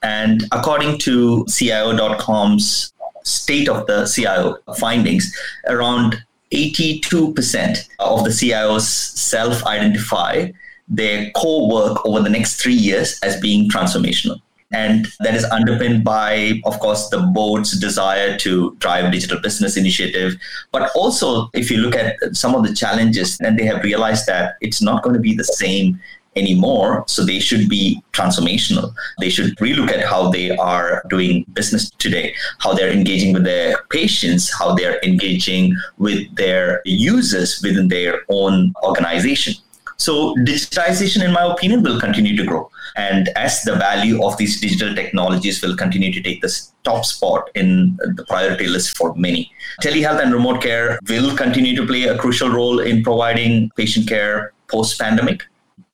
And 0.03 0.45
according 0.53 0.99
to 0.99 1.45
CIO.com's 1.47 2.93
state 3.25 3.69
of 3.69 3.89
the 3.89 4.07
CIO 4.07 4.59
findings, 4.79 5.37
around 5.67 6.23
82% 6.53 7.89
of 7.99 8.23
the 8.23 8.31
CIOs 8.31 8.83
self 8.83 9.67
identify 9.67 10.53
their 10.89 11.31
core 11.33 11.69
work 11.69 12.07
over 12.07 12.21
the 12.21 12.31
next 12.31 12.61
three 12.61 12.75
years 12.75 13.19
as 13.25 13.41
being 13.41 13.69
transformational. 13.69 14.41
And 14.73 15.09
that 15.21 15.35
is 15.35 15.45
underpinned 15.45 16.05
by, 16.05 16.61
of 16.65 16.79
course, 16.79 17.09
the 17.09 17.19
board's 17.19 17.79
desire 17.79 18.39
to 18.39 18.77
drive 18.79 19.11
digital 19.11 19.41
business 19.41 19.77
initiative. 19.77 20.37
But 20.71 20.91
also, 20.95 21.51
if 21.55 21.71
you 21.71 21.79
look 21.79 21.97
at 21.97 22.17
some 22.37 22.55
of 22.55 22.63
the 22.65 22.75
challenges, 22.75 23.41
and 23.41 23.59
they 23.59 23.65
have 23.65 23.83
realized 23.83 24.27
that 24.27 24.57
it's 24.61 24.81
not 24.81 25.03
going 25.03 25.15
to 25.15 25.21
be 25.21 25.35
the 25.35 25.45
same 25.45 26.01
anymore. 26.37 27.05
So 27.09 27.25
they 27.25 27.41
should 27.41 27.69
be 27.69 28.03
transformational. 28.13 28.95
They 29.21 29.31
should 29.31 29.57
relook 29.57 29.91
at 29.91 30.07
how 30.07 30.31
they 30.31 30.57
are 30.57 31.03
doing 31.09 31.45
business 31.53 31.91
today, 31.91 32.35
how 32.59 32.73
they're 32.73 32.93
engaging 32.93 33.33
with 33.33 33.45
their 33.45 33.83
patients, 33.91 34.53
how 34.57 34.75
they're 34.75 35.01
engaging 35.03 35.77
with 35.99 36.35
their 36.37 36.83
users 36.85 37.61
within 37.63 37.89
their 37.89 38.23
own 38.29 38.73
organization. 38.85 39.55
So 40.01 40.35
digitization, 40.37 41.23
in 41.23 41.33
my 41.33 41.45
opinion, 41.45 41.83
will 41.83 42.01
continue 42.01 42.35
to 42.35 42.45
grow. 42.45 42.71
And 42.97 43.29
as 43.37 43.63
the 43.63 43.75
value 43.75 44.25
of 44.25 44.37
these 44.39 44.59
digital 44.59 44.95
technologies 44.95 45.61
will 45.63 45.77
continue 45.77 46.11
to 46.13 46.23
take 46.23 46.41
this 46.41 46.73
top 46.85 47.05
spot 47.05 47.51
in 47.55 47.99
the 48.17 48.25
priority 48.27 48.67
list 48.67 48.97
for 48.97 49.15
many. 49.15 49.53
Telehealth 49.83 50.23
and 50.23 50.33
remote 50.33 50.63
care 50.63 50.99
will 51.07 51.37
continue 51.37 51.77
to 51.77 51.87
play 51.87 52.05
a 52.05 52.17
crucial 52.17 52.49
role 52.49 52.81
in 52.81 53.03
providing 53.03 53.71
patient 53.77 54.09
care 54.09 54.55
post 54.69 54.99
pandemic 54.99 55.43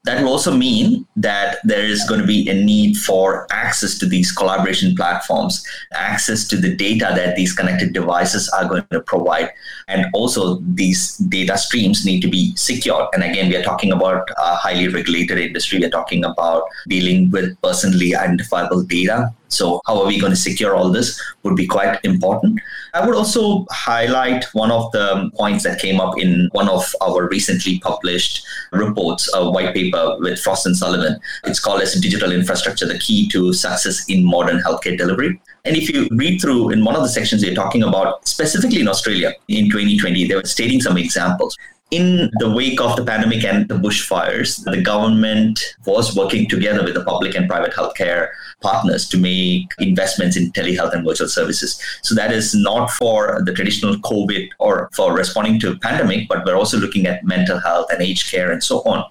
that 0.06 0.22
will 0.22 0.30
also 0.30 0.56
mean 0.56 1.06
that 1.16 1.58
there 1.64 1.84
is 1.84 2.04
going 2.08 2.20
to 2.20 2.26
be 2.26 2.48
a 2.48 2.54
need 2.54 2.96
for 2.96 3.46
access 3.50 3.98
to 3.98 4.06
these 4.06 4.30
collaboration 4.30 4.94
platforms, 4.94 5.64
access 5.92 6.46
to 6.46 6.56
the 6.56 6.74
data 6.74 7.12
that 7.16 7.34
these 7.34 7.52
connected 7.52 7.92
devices 7.92 8.48
are 8.50 8.68
going 8.68 8.86
to 8.92 9.00
provide. 9.00 9.50
And 9.88 10.06
also, 10.14 10.60
these 10.60 11.16
data 11.16 11.58
streams 11.58 12.06
need 12.06 12.20
to 12.20 12.28
be 12.28 12.54
secure. 12.54 13.08
And 13.14 13.24
again, 13.24 13.48
we 13.48 13.56
are 13.56 13.64
talking 13.64 13.92
about 13.92 14.28
a 14.38 14.54
highly 14.54 14.88
regulated 14.88 15.38
industry. 15.38 15.80
We're 15.80 15.90
talking 15.90 16.24
about 16.24 16.62
dealing 16.88 17.30
with 17.32 17.60
personally 17.60 18.14
identifiable 18.14 18.84
data. 18.84 19.34
So, 19.48 19.80
how 19.86 20.00
are 20.00 20.06
we 20.06 20.20
going 20.20 20.32
to 20.32 20.36
secure 20.36 20.74
all 20.74 20.90
this 20.90 21.20
would 21.42 21.56
be 21.56 21.66
quite 21.66 21.98
important. 22.04 22.60
I 22.94 23.06
would 23.06 23.14
also 23.14 23.66
highlight 23.70 24.44
one 24.52 24.70
of 24.70 24.90
the 24.92 25.30
points 25.34 25.64
that 25.64 25.80
came 25.80 26.00
up 26.00 26.18
in 26.18 26.48
one 26.52 26.68
of 26.68 26.94
our 27.00 27.28
recently 27.28 27.78
published 27.80 28.44
reports, 28.72 29.30
a 29.34 29.50
white 29.50 29.74
paper 29.74 30.16
with 30.18 30.40
Frost 30.40 30.66
and 30.66 30.76
Sullivan. 30.76 31.18
It's 31.44 31.60
called 31.60 31.82
as 31.82 31.94
Digital 31.94 32.32
Infrastructure, 32.32 32.86
the 32.86 32.98
Key 32.98 33.28
to 33.28 33.52
Success 33.52 34.04
in 34.08 34.24
Modern 34.24 34.58
Healthcare 34.60 34.98
Delivery. 34.98 35.40
And 35.64 35.76
if 35.76 35.88
you 35.88 36.08
read 36.12 36.40
through 36.40 36.70
in 36.70 36.84
one 36.84 36.96
of 36.96 37.02
the 37.02 37.08
sections, 37.08 37.42
they're 37.42 37.54
talking 37.54 37.82
about 37.82 38.26
specifically 38.26 38.80
in 38.80 38.88
Australia 38.88 39.32
in 39.48 39.70
2020, 39.70 40.26
they 40.26 40.34
were 40.34 40.44
stating 40.44 40.80
some 40.80 40.96
examples. 40.96 41.56
In 41.92 42.32
the 42.40 42.50
wake 42.50 42.80
of 42.80 42.96
the 42.96 43.04
pandemic 43.04 43.44
and 43.44 43.68
the 43.68 43.76
bushfires, 43.76 44.64
the 44.64 44.82
government 44.82 45.76
was 45.86 46.16
working 46.16 46.48
together 46.48 46.82
with 46.82 46.94
the 46.94 47.04
public 47.04 47.36
and 47.36 47.48
private 47.48 47.72
healthcare 47.72 48.30
partners 48.60 49.08
to 49.10 49.16
make 49.16 49.70
investments 49.78 50.36
in 50.36 50.50
telehealth 50.50 50.92
and 50.94 51.06
virtual 51.06 51.28
services. 51.28 51.80
So 52.02 52.16
that 52.16 52.32
is 52.32 52.56
not 52.56 52.90
for 52.90 53.40
the 53.46 53.52
traditional 53.52 53.94
COVID 53.98 54.48
or 54.58 54.90
for 54.94 55.14
responding 55.14 55.60
to 55.60 55.72
a 55.72 55.78
pandemic, 55.78 56.28
but 56.28 56.44
we're 56.44 56.56
also 56.56 56.76
looking 56.76 57.06
at 57.06 57.24
mental 57.24 57.60
health 57.60 57.86
and 57.92 58.02
aged 58.02 58.32
care 58.32 58.50
and 58.50 58.64
so 58.64 58.80
on. 58.80 59.08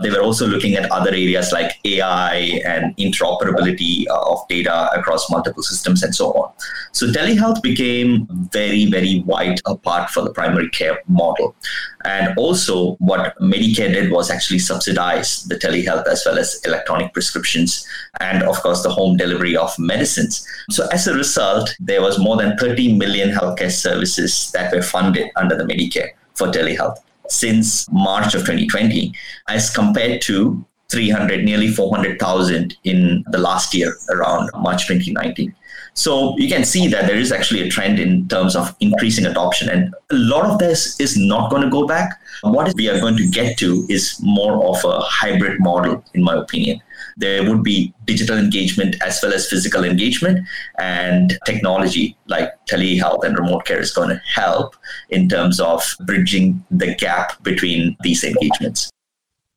They 0.00 0.10
were 0.10 0.22
also 0.22 0.46
looking 0.46 0.74
at 0.74 0.88
other 0.92 1.10
areas 1.10 1.50
like 1.50 1.80
AI 1.84 2.60
and 2.64 2.96
interoperability 2.98 4.06
uh, 4.08 4.32
of 4.32 4.46
data 4.48 4.88
across 4.96 5.28
multiple 5.28 5.64
systems 5.64 6.04
and 6.04 6.14
so 6.14 6.30
on. 6.34 6.52
So 6.92 7.08
telehealth 7.08 7.62
became 7.62 8.28
very, 8.52 8.86
very 8.86 9.24
wide 9.26 9.60
apart 9.66 10.10
for 10.10 10.22
the 10.22 10.30
primary 10.30 10.68
care 10.70 11.00
model. 11.08 11.56
And 12.04 12.32
also, 12.38 12.94
what 13.00 13.36
Medicare 13.40 13.92
did 13.92 14.12
was 14.12 14.30
actually 14.30 14.60
subsidize 14.60 15.42
the 15.44 15.56
telehealth 15.56 16.06
as 16.06 16.22
well 16.24 16.38
as 16.38 16.60
electronic 16.64 17.12
prescriptions 17.12 17.84
and, 18.20 18.44
of 18.44 18.62
course, 18.62 18.84
the 18.84 18.90
home 18.90 19.16
delivery 19.16 19.56
of 19.56 19.76
medicines. 19.80 20.46
So, 20.70 20.86
as 20.92 21.08
a 21.08 21.14
result, 21.14 21.74
there 21.80 22.02
was 22.02 22.20
more 22.20 22.36
than 22.36 22.56
30 22.56 22.96
million 22.96 23.30
healthcare 23.30 23.72
services 23.72 24.52
that 24.52 24.72
were 24.72 24.82
funded 24.82 25.28
under 25.34 25.56
the 25.56 25.64
Medicare 25.64 26.10
for 26.34 26.46
telehealth 26.46 26.98
since 27.28 27.90
March 27.90 28.34
of 28.34 28.42
2020, 28.42 29.12
as 29.48 29.70
compared 29.70 30.20
to 30.22 30.64
300, 30.90 31.44
nearly 31.44 31.68
400,000 31.68 32.76
in 32.84 33.24
the 33.30 33.38
last 33.38 33.74
year, 33.74 33.94
around 34.10 34.50
March 34.54 34.86
2019. 34.86 35.54
So 35.98 36.38
you 36.38 36.48
can 36.48 36.64
see 36.64 36.86
that 36.86 37.08
there 37.08 37.16
is 37.16 37.32
actually 37.32 37.60
a 37.62 37.68
trend 37.68 37.98
in 37.98 38.28
terms 38.28 38.54
of 38.54 38.72
increasing 38.78 39.26
adoption. 39.26 39.68
And 39.68 39.92
a 40.10 40.14
lot 40.14 40.44
of 40.44 40.60
this 40.60 40.98
is 41.00 41.16
not 41.16 41.50
going 41.50 41.62
to 41.62 41.68
go 41.68 41.88
back. 41.88 42.20
What 42.42 42.72
we 42.76 42.88
are 42.88 43.00
going 43.00 43.16
to 43.16 43.28
get 43.28 43.58
to 43.58 43.84
is 43.88 44.16
more 44.22 44.64
of 44.64 44.84
a 44.84 45.00
hybrid 45.00 45.58
model, 45.58 46.04
in 46.14 46.22
my 46.22 46.36
opinion. 46.36 46.80
There 47.16 47.42
would 47.50 47.64
be 47.64 47.92
digital 48.04 48.38
engagement 48.38 48.94
as 49.02 49.18
well 49.20 49.34
as 49.34 49.48
physical 49.48 49.82
engagement, 49.82 50.46
and 50.78 51.36
technology 51.44 52.16
like 52.28 52.52
telehealth 52.66 53.24
and 53.24 53.36
remote 53.36 53.64
care 53.64 53.80
is 53.80 53.90
going 53.90 54.10
to 54.10 54.22
help 54.32 54.76
in 55.10 55.28
terms 55.28 55.58
of 55.58 55.82
bridging 56.06 56.64
the 56.70 56.94
gap 56.94 57.42
between 57.42 57.96
these 58.02 58.22
engagements. 58.22 58.88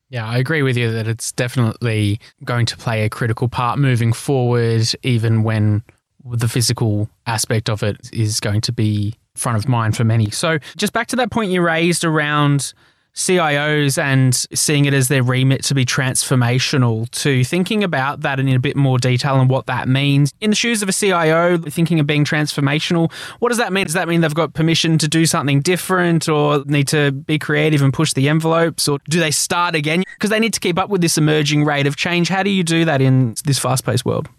Yeah, 0.10 0.27
I 0.27 0.39
agree 0.39 0.63
with 0.63 0.75
you 0.75 0.91
that 0.91 1.08
it's 1.08 1.32
definitely 1.32 2.19
going 2.43 2.65
to 2.65 2.77
play 2.77 3.06
a 3.06 3.10
critical 3.10 3.47
part 3.47 3.77
moving 3.77 4.12
forward, 4.12 4.91
even 5.04 5.43
when 5.43 5.84
the 6.25 6.47
physical 6.47 7.10
aspect 7.25 7.69
of 7.69 7.84
it 7.84 7.97
is 8.13 8.39
going 8.39 8.62
to 8.62 8.71
be 8.71 9.15
front 9.36 9.57
of 9.57 9.67
mind 9.67 9.95
for 9.95 10.03
many. 10.03 10.29
So, 10.29 10.60
just 10.77 10.93
back 10.93 11.07
to 11.07 11.15
that 11.17 11.31
point 11.31 11.51
you 11.51 11.62
raised 11.62 12.03
around 12.03 12.73
CIOs 13.13 14.01
and 14.01 14.34
seeing 14.53 14.86
it 14.86 14.93
as 14.93 15.10
their 15.10 15.23
remit 15.23 15.63
to 15.65 15.73
be 15.73 15.86
transformational, 15.86 17.10
to 17.12 17.43
thinking 17.43 17.84
about 17.84 18.21
that 18.21 18.39
in 18.39 18.47
a 18.49 18.60
bit 18.60 18.75
more 18.75 18.97
detail 18.97 19.39
and 19.39 19.49
what 19.49 19.65
that 19.65 19.88
means. 19.88 20.31
In 20.39 20.49
the 20.49 20.55
shoes 20.55 20.81
of 20.81 20.89
a 20.89 20.93
CIO, 20.93 21.57
thinking 21.57 21.99
of 21.99 22.07
being 22.07 22.23
transformational, 22.23 23.12
what 23.39 23.49
does 23.49 23.57
that 23.57 23.73
mean? 23.73 23.86
Does 23.86 23.95
that 23.95 24.07
mean 24.07 24.21
they've 24.21 24.34
got 24.34 24.53
permission 24.53 24.97
to 24.99 25.07
do 25.07 25.25
something 25.25 25.60
different 25.60 26.29
or 26.29 26.63
need 26.65 26.88
to 26.89 27.12
be 27.12 27.38
creative 27.38 27.81
and 27.81 27.93
push 27.93 28.13
the 28.13 28.29
envelopes? 28.29 28.88
Or 28.88 28.99
do 29.10 29.19
they 29.19 29.31
start 29.31 29.75
again? 29.75 30.03
Because 30.13 30.29
they 30.29 30.39
need 30.39 30.53
to 30.53 30.60
keep 30.60 30.79
up 30.79 30.89
with 30.89 31.01
this 31.01 31.17
emerging 31.17 31.65
rate 31.65 31.88
of 31.88 31.97
change. 31.97 32.29
How 32.29 32.43
do 32.43 32.49
you 32.49 32.63
do 32.63 32.86
that 32.86 33.01
in 33.01 33.36
this 33.43 33.60
fast 33.60 33.86
paced 33.86 34.05
world? 34.05 34.29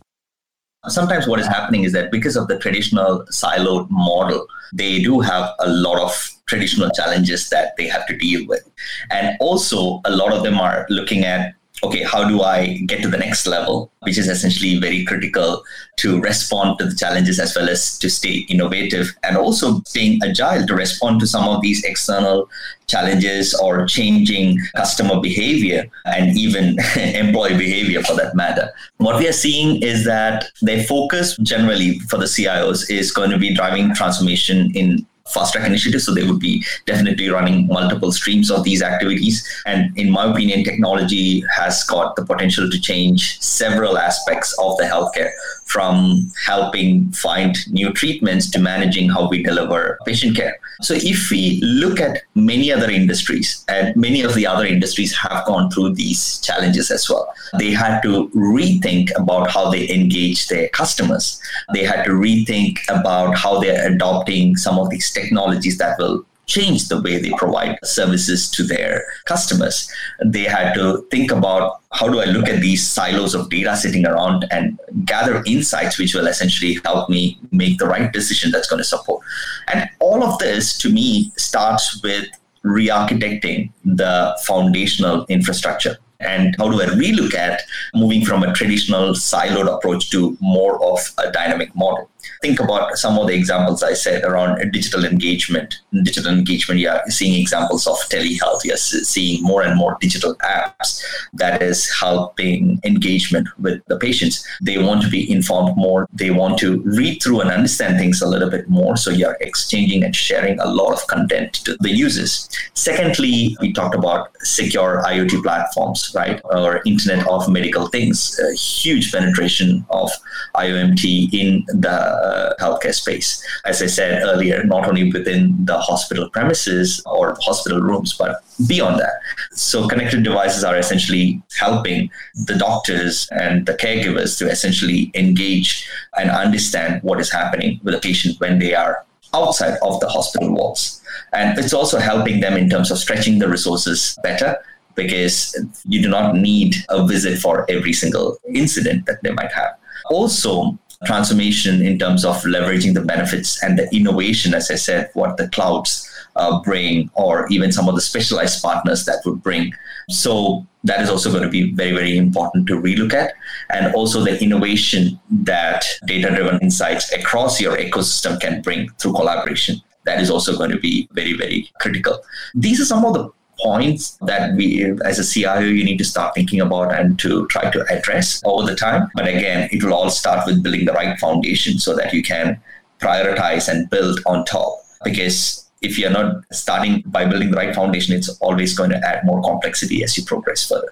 Sometimes 0.89 1.27
what 1.27 1.39
is 1.41 1.47
happening 1.47 1.85
is 1.85 1.93
that 1.93 2.11
because 2.11 2.37
of 2.37 2.49
the 2.49 2.59
traditional 2.59 3.25
siloed 3.27 3.89
model, 3.91 4.47
they 4.73 5.01
do 5.01 5.21
have 5.21 5.51
a 5.61 5.69
lot 5.69 6.01
of 6.01 6.31
traditional 6.47 6.91
challenges 6.91 7.49
that 7.51 7.77
they 7.77 7.87
have 7.87 8.07
to 8.07 8.17
deal 8.17 8.47
with. 8.47 8.69
And 9.11 9.37
also, 9.41 10.01
a 10.05 10.11
lot 10.11 10.33
of 10.33 10.43
them 10.43 10.59
are 10.59 10.87
looking 10.89 11.25
at 11.25 11.55
okay, 11.85 12.03
how 12.03 12.29
do 12.29 12.43
I 12.43 12.79
get 12.87 13.03
to 13.03 13.09
the 13.09 13.19
next 13.19 13.47
level, 13.47 13.91
which 14.01 14.17
is 14.17 14.29
essentially 14.29 14.79
very 14.79 15.05
critical 15.05 15.65
to 15.97 16.21
respond 16.21 16.79
to 16.79 16.87
the 16.87 16.95
challenges 16.95 17.41
as 17.41 17.57
well 17.57 17.69
as 17.69 17.99
to 17.99 18.09
stay 18.09 18.47
innovative 18.49 19.15
and 19.25 19.37
also 19.37 19.81
staying 19.81 20.21
agile 20.23 20.67
to 20.67 20.75
respond 20.75 21.21
to 21.21 21.27
some 21.27 21.49
of 21.49 21.61
these 21.61 21.83
external 21.85 22.49
challenges 22.87 23.55
or 23.55 23.87
changing 23.87 24.59
customer 24.77 25.21
behavior 25.21 25.85
and 26.05 26.39
even 26.39 26.79
employee 26.97 27.57
behavior 27.57 28.03
for 28.03 28.15
that 28.15 28.35
matter. 28.37 28.71
What 28.99 29.19
we 29.19 29.29
are 29.29 29.33
seeing 29.33 29.83
is 29.83 30.05
that 30.05 30.47
their 30.61 30.85
focus 30.85 31.37
generally 31.39 31.99
for 32.11 32.19
the 32.19 32.27
CIOs 32.27 32.91
is 32.91 33.11
going 33.11 33.31
to 33.31 33.39
be 33.39 33.55
driving 33.55 33.95
transformation 33.95 34.71
in 34.77 35.07
fast 35.29 35.53
track 35.53 35.67
initiative. 35.67 36.03
So 36.03 36.15
they 36.15 36.25
would 36.25 36.41
be 36.41 36.65
definitely 36.87 37.29
running 37.29 37.67
multiple 37.67 38.13
streams 38.13 38.51
of 38.51 38.65
these 38.65 38.83
activities. 38.83 39.47
And 39.67 39.97
in 39.97 40.11
my 40.11 40.31
opinion, 40.31 40.65
technology 40.65 41.45
has 41.55 41.85
got 41.85 42.17
the 42.17 42.25
potential 42.25 42.71
to 42.71 42.81
change 42.81 43.41
several 43.41 43.99
aspects 43.99 44.57
of 44.59 44.77
the 44.79 44.85
healthcare 44.85 45.31
from 45.73 46.31
helping 46.45 47.11
find 47.13 47.57
new 47.73 47.91
treatments 47.93 48.51
to 48.51 48.59
managing 48.59 49.09
how 49.09 49.29
we 49.29 49.43
deliver 49.43 49.99
patient 50.05 50.37
care. 50.37 50.59
So 50.83 50.95
if 50.95 51.31
we 51.31 51.61
look 51.63 51.99
at 51.99 52.23
many 52.35 52.71
other 52.71 52.91
industries, 52.91 53.65
and 53.69 53.97
many 53.97 54.21
of 54.23 54.35
the 54.35 54.47
other 54.47 54.67
industries 54.67 55.15
have 55.17 55.47
gone 55.47 55.71
through 55.71 55.95
these 55.95 56.41
challenges 56.41 56.91
as 56.91 57.09
well. 57.09 57.33
They 57.59 57.71
had 57.71 58.01
to 58.03 58.29
rethink 58.31 59.11
about 59.17 59.51
how 59.51 59.71
they 59.71 59.89
engage 59.89 60.49
their 60.49 60.69
customers. 60.69 61.41
They 61.73 61.85
had 61.85 62.05
to 62.05 62.11
rethink 62.11 62.79
about 62.89 63.37
how 63.37 63.61
they're 63.61 63.93
adopting 63.93 64.57
some 64.57 64.79
of 64.79 64.91
these 64.91 65.11
technologies 65.11 65.79
that 65.79 65.99
will 65.99 66.25
change 66.53 66.89
the 66.89 67.01
way 67.01 67.19
they 67.19 67.33
provide 67.37 67.79
services 67.83 68.51
to 68.51 68.63
their 68.63 69.05
customers. 69.25 69.91
They 70.25 70.45
had 70.45 70.75
to 70.75 71.07
think 71.11 71.31
about 71.33 71.81
how 71.93 72.09
do 72.09 72.21
I 72.21 72.27
look 72.27 72.49
at 72.49 72.61
these 72.61 72.87
silos 72.87 73.35
of 73.35 73.49
data 73.49 73.77
sitting 73.77 74.07
around 74.07 74.47
and 74.51 74.79
gather 75.05 75.43
insights 75.47 75.99
which 75.99 76.15
will 76.15 76.27
essentially 76.27 76.79
help 76.85 77.09
me 77.09 77.39
make 77.51 77.79
the 77.79 77.87
right 77.87 78.13
decision 78.13 78.51
that's 78.51 78.69
going 78.69 78.79
to 78.79 78.85
support. 78.85 79.23
And 79.69 79.89
all 79.99 80.23
of 80.23 80.39
this 80.39 80.77
to 80.79 80.91
me 80.91 81.33
starts 81.37 82.03
with 82.03 82.27
re-architecting 82.63 83.73
the 83.85 84.39
foundational 84.47 85.27
infrastructure 85.29 85.97
and 86.23 86.55
how 86.59 86.71
do 86.71 86.81
I 86.81 86.87
relook 86.87 87.35
at 87.35 87.63
moving 87.95 88.25
from 88.25 88.43
a 88.43 88.53
traditional 88.53 89.15
siloed 89.15 89.75
approach 89.75 90.11
to 90.11 90.37
more 90.41 90.83
of 90.83 91.01
a 91.19 91.31
dynamic 91.33 91.75
model? 91.75 92.09
Think 92.43 92.61
about 92.61 92.97
some 92.99 93.19
of 93.19 93.27
the 93.27 93.35
examples 93.35 93.83
I 93.83 93.95
said 93.95 94.25
around 94.25 94.73
digital 94.73 95.05
engagement. 95.05 95.81
Digital 96.03 96.33
engagement, 96.33 96.81
you're 96.81 97.01
seeing 97.09 97.41
examples 97.41 97.87
of 97.87 97.97
telehealth. 98.09 98.65
You're 98.65 98.77
seeing 98.77 99.43
more 99.43 99.63
and 99.63 99.77
more 99.77 99.97
digital 100.01 100.35
apps 100.37 101.03
that 101.35 101.63
is 101.63 101.91
helping 102.01 102.81
engagement 102.85 103.49
with 103.59 103.83
the 103.87 103.99
patients. 103.99 104.47
They 104.61 104.79
want 104.79 105.03
to 105.03 105.11
be 105.11 105.31
informed 105.31 105.77
more. 105.77 106.09
They 106.13 106.31
want 106.31 106.59
to 106.59 106.81
read 106.83 107.23
through 107.23 107.41
and 107.41 107.51
understand 107.51 107.99
things 107.99 108.23
a 108.23 108.29
little 108.29 108.51
bit 108.51 108.69
more. 108.69 108.97
So 108.97 109.11
you're 109.11 109.37
exchanging 109.41 110.05
and 110.05 110.15
sharing 110.15 110.59
a 110.61 110.67
lot 110.67 110.93
of 110.93 111.07
content 111.07 111.55
to 111.65 111.77
the 111.81 111.91
users. 111.91 112.49
Secondly, 112.75 113.57
we 113.61 113.73
talked 113.73 113.95
about 113.95 114.37
secure 114.43 115.03
IoT 115.07 115.43
platforms 115.43 116.13
right? 116.15 116.41
Or 116.45 116.83
Internet 116.87 117.27
of 117.29 117.49
Medical 117.49 117.87
Things, 117.89 118.39
a 118.39 118.55
huge 118.55 119.13
penetration 119.13 119.85
of 119.91 120.11
IoMT 120.55 121.33
in 121.33 121.65
the 121.69 122.12
the 122.13 122.57
healthcare 122.61 122.95
space. 122.95 123.45
As 123.65 123.83
I 123.83 123.87
said 123.87 124.23
earlier, 124.23 124.65
not 124.65 124.87
only 124.89 125.11
within 125.13 125.65
the 125.65 125.79
hospital 125.79 126.29
premises 126.31 127.03
or 127.07 127.37
hospital 127.41 127.81
rooms, 127.81 128.13
but 128.17 128.43
beyond 128.67 129.01
that. 129.01 129.15
So 129.53 129.89
connected 129.89 130.23
devices 130.23 130.65
are 130.65 130.77
essentially 130.77 131.43
helping 131.59 132.11
the 132.47 132.55
doctors 132.55 133.29
and 133.31 133.67
the 133.67 133.75
caregivers 133.75 134.39
to 134.39 134.51
essentially 134.51 135.11
engage 135.15 135.89
and 136.17 136.31
understand 136.31 137.03
what 137.03 137.21
is 137.21 137.31
happening 137.33 137.81
with 137.83 137.95
a 137.95 138.01
patient 138.01 138.41
when 138.41 138.59
they 138.59 138.75
are 138.75 139.05
outside 139.35 139.79
of 139.83 140.01
the 140.01 140.09
hospital 140.09 140.53
walls. 140.53 141.01
And 141.33 141.59
it's 141.59 141.73
also 141.73 141.99
helping 141.99 142.41
them 142.41 142.57
in 142.57 142.69
terms 142.69 142.91
of 142.91 142.99
stretching 142.99 143.39
the 143.39 143.49
resources 143.49 144.19
better 144.23 144.57
because 144.95 145.57
you 145.87 146.03
do 146.03 146.09
not 146.09 146.37
need 146.37 146.77
a 146.91 147.07
visit 147.07 147.39
for 147.39 147.65
every 147.71 147.93
single 147.93 148.39
incident 148.55 149.07
that 149.07 149.23
they 149.23 149.31
might 149.31 149.53
have. 149.53 149.73
Also, 150.11 150.79
transformation 151.05 151.83
in 151.83 151.99
terms 151.99 152.25
of 152.25 152.37
leveraging 152.43 152.95
the 152.95 153.01
benefits 153.01 153.63
and 153.63 153.79
the 153.79 153.89
innovation, 153.95 154.55
as 154.55 154.71
I 154.71 154.77
said, 154.77 155.11
what 155.15 155.37
the 155.37 155.49
clouds 155.49 156.09
uh, 156.37 156.63
bring, 156.63 157.11
or 157.15 157.47
even 157.49 157.73
some 157.73 157.89
of 157.89 157.95
the 157.95 158.01
specialized 158.01 158.63
partners 158.63 159.05
that 159.05 159.23
would 159.25 159.43
bring. 159.43 159.73
So 160.09 160.67
that 160.85 161.01
is 161.01 161.11
also 161.11 161.31
going 161.31 161.43
to 161.43 161.49
be 161.49 161.73
very, 161.73 161.93
very 161.93 162.17
important 162.17 162.67
to 162.69 162.81
relook 162.81 163.13
at. 163.13 163.35
And 163.71 163.95
also 163.95 164.25
the 164.25 164.43
innovation 164.43 165.21
that 165.31 165.85
data 166.07 166.35
driven 166.35 166.59
insights 166.61 167.13
across 167.13 167.61
your 167.61 167.77
ecosystem 167.77 168.41
can 168.41 168.63
bring 168.63 168.89
through 168.99 169.13
collaboration. 169.13 169.77
That 170.05 170.21
is 170.21 170.31
also 170.31 170.57
going 170.57 170.71
to 170.71 170.79
be 170.79 171.09
very, 171.13 171.35
very 171.35 171.71
critical. 171.81 172.19
These 172.55 172.81
are 172.81 172.85
some 172.85 173.05
of 173.05 173.15
the 173.15 173.31
points 173.63 174.19
that 174.23 174.55
we 174.57 174.85
as 175.05 175.19
a 175.19 175.25
CIO 175.25 175.61
you 175.61 175.85
need 175.85 175.99
to 175.99 176.05
start 176.05 176.35
thinking 176.35 176.61
about 176.61 176.93
and 176.93 177.19
to 177.21 177.47
try 177.47 177.71
to 177.71 177.85
address 177.91 178.43
over 178.45 178.67
the 178.67 178.75
time. 178.75 179.09
But 179.15 179.29
again, 179.29 179.69
it 179.73 179.83
will 179.83 179.95
all 179.95 180.11
start 180.11 180.47
with 180.47 180.63
building 180.63 180.85
the 180.85 180.93
right 180.93 181.19
foundation 181.19 181.79
so 181.79 181.95
that 181.97 182.13
you 182.13 182.23
can 182.23 182.61
prioritize 183.01 183.69
and 183.69 183.89
build 183.91 184.21
on 184.27 184.45
top. 184.45 184.79
Because 185.05 185.69
if 185.83 185.99
you're 185.99 186.11
not 186.11 186.45
starting 186.53 187.03
by 187.07 187.25
building 187.27 187.51
the 187.51 187.57
right 187.57 187.75
foundation, 187.75 188.15
it's 188.15 188.29
always 188.41 188.77
going 188.77 188.91
to 188.91 188.99
add 188.99 189.25
more 189.25 189.43
complexity 189.43 190.03
as 190.05 190.17
you 190.17 190.25
progress 190.25 190.67
further. 190.67 190.91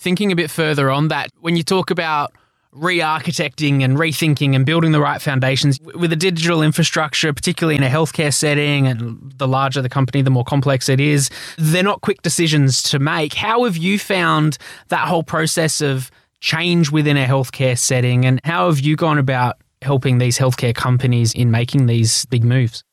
Thinking 0.00 0.30
a 0.32 0.36
bit 0.36 0.50
further 0.50 0.90
on 0.90 1.08
that, 1.08 1.30
when 1.40 1.56
you 1.56 1.62
talk 1.62 1.90
about 1.90 2.32
re-architecting 2.74 3.82
and 3.82 3.96
rethinking 3.96 4.54
and 4.54 4.66
building 4.66 4.92
the 4.92 5.00
right 5.00 5.22
foundations 5.22 5.78
with 5.94 6.12
a 6.12 6.16
digital 6.16 6.62
infrastructure, 6.62 7.32
particularly 7.32 7.76
in 7.76 7.82
a 7.82 7.88
healthcare 7.88 8.32
setting, 8.32 8.86
and 8.86 9.32
the 9.36 9.48
larger 9.48 9.80
the 9.80 9.88
company, 9.88 10.22
the 10.22 10.30
more 10.30 10.44
complex 10.44 10.88
it 10.88 11.00
is. 11.00 11.30
They're 11.56 11.82
not 11.82 12.00
quick 12.00 12.22
decisions 12.22 12.82
to 12.84 12.98
make. 12.98 13.34
How 13.34 13.64
have 13.64 13.76
you 13.76 13.98
found 13.98 14.58
that 14.88 15.08
whole 15.08 15.22
process 15.22 15.80
of 15.80 16.10
change 16.40 16.90
within 16.90 17.16
a 17.16 17.26
healthcare 17.26 17.78
setting, 17.78 18.24
and 18.24 18.40
how 18.44 18.68
have 18.68 18.80
you 18.80 18.96
gone 18.96 19.18
about 19.18 19.56
helping 19.82 20.18
these 20.18 20.38
healthcare 20.38 20.74
companies 20.74 21.32
in 21.32 21.50
making 21.50 21.86
these 21.86 22.26
big 22.26 22.44
moves? 22.44 22.84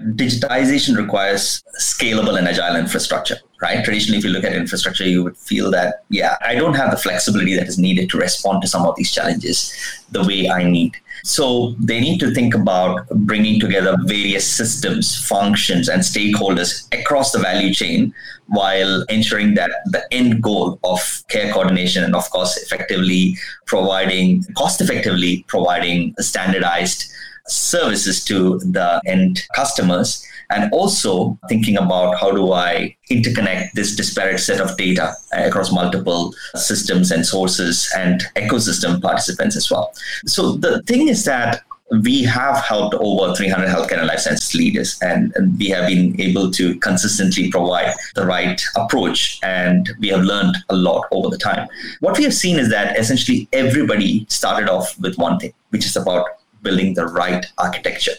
digitization 0.00 0.96
requires 0.96 1.62
scalable 1.80 2.38
and 2.38 2.46
agile 2.46 2.76
infrastructure 2.76 3.38
right? 3.60 3.84
Traditionally 3.84 4.18
if 4.18 4.24
you 4.24 4.30
look 4.30 4.44
at 4.44 4.52
infrastructure 4.52 5.04
you 5.04 5.22
would 5.24 5.36
feel 5.36 5.70
that 5.70 6.04
yeah 6.08 6.36
i 6.42 6.54
don't 6.54 6.74
have 6.74 6.90
the 6.90 6.96
flexibility 6.96 7.54
that 7.54 7.66
is 7.66 7.78
needed 7.78 8.08
to 8.10 8.18
respond 8.18 8.62
to 8.62 8.68
some 8.68 8.84
of 8.86 8.94
these 8.96 9.12
challenges 9.12 9.74
the 10.10 10.22
way 10.22 10.48
i 10.48 10.62
need. 10.62 10.96
So 11.24 11.74
they 11.80 11.98
need 11.98 12.20
to 12.20 12.32
think 12.32 12.54
about 12.54 13.08
bringing 13.10 13.58
together 13.58 13.96
various 14.04 14.46
systems 14.48 15.26
functions 15.26 15.88
and 15.88 16.02
stakeholders 16.02 16.86
across 16.96 17.32
the 17.32 17.40
value 17.40 17.74
chain 17.74 18.14
while 18.46 19.02
ensuring 19.08 19.54
that 19.54 19.70
the 19.86 20.06
end 20.12 20.40
goal 20.40 20.78
of 20.84 21.00
care 21.28 21.52
coordination 21.52 22.04
and 22.04 22.14
of 22.14 22.30
course 22.30 22.56
effectively 22.58 23.36
providing 23.66 24.44
cost 24.56 24.80
effectively 24.80 25.44
providing 25.48 26.14
standardized 26.20 27.10
services 27.48 28.24
to 28.24 28.58
the 28.60 29.00
end 29.06 29.42
customers 29.54 30.24
and 30.50 30.72
also 30.72 31.38
thinking 31.48 31.76
about 31.76 32.18
how 32.18 32.30
do 32.30 32.52
I 32.52 32.96
interconnect 33.10 33.72
this 33.72 33.96
disparate 33.96 34.40
set 34.40 34.60
of 34.60 34.76
data 34.76 35.14
uh, 35.36 35.44
across 35.44 35.72
multiple 35.72 36.34
systems 36.54 37.10
and 37.10 37.24
sources 37.26 37.92
and 37.96 38.22
ecosystem 38.36 39.00
participants 39.00 39.56
as 39.56 39.70
well. 39.70 39.92
So 40.26 40.52
the 40.52 40.82
thing 40.82 41.08
is 41.08 41.24
that 41.24 41.62
we 42.02 42.24
have 42.24 42.64
helped 42.64 42.96
over 42.98 43.34
300 43.34 43.68
healthcare 43.68 43.98
and 43.98 44.08
life 44.08 44.18
sciences 44.18 44.54
leaders, 44.54 44.98
and, 45.02 45.32
and, 45.36 45.56
we 45.56 45.68
have 45.68 45.86
been 45.86 46.20
able 46.20 46.50
to 46.50 46.74
consistently 46.80 47.48
provide 47.50 47.94
the 48.16 48.26
right 48.26 48.60
approach, 48.74 49.38
and 49.44 49.90
we 50.00 50.08
have 50.08 50.22
learned 50.22 50.56
a 50.68 50.74
lot 50.74 51.06
over 51.12 51.30
the 51.30 51.38
time. 51.38 51.68
What 52.00 52.18
we 52.18 52.24
have 52.24 52.34
seen 52.34 52.58
is 52.58 52.70
that 52.70 52.98
essentially 52.98 53.48
everybody 53.52 54.26
started 54.28 54.68
off 54.68 54.98
with 54.98 55.16
one 55.16 55.38
thing, 55.38 55.52
which 55.70 55.86
is 55.86 55.96
about 55.96 56.26
building 56.62 56.94
the 56.94 57.06
right 57.06 57.46
architecture. 57.58 58.14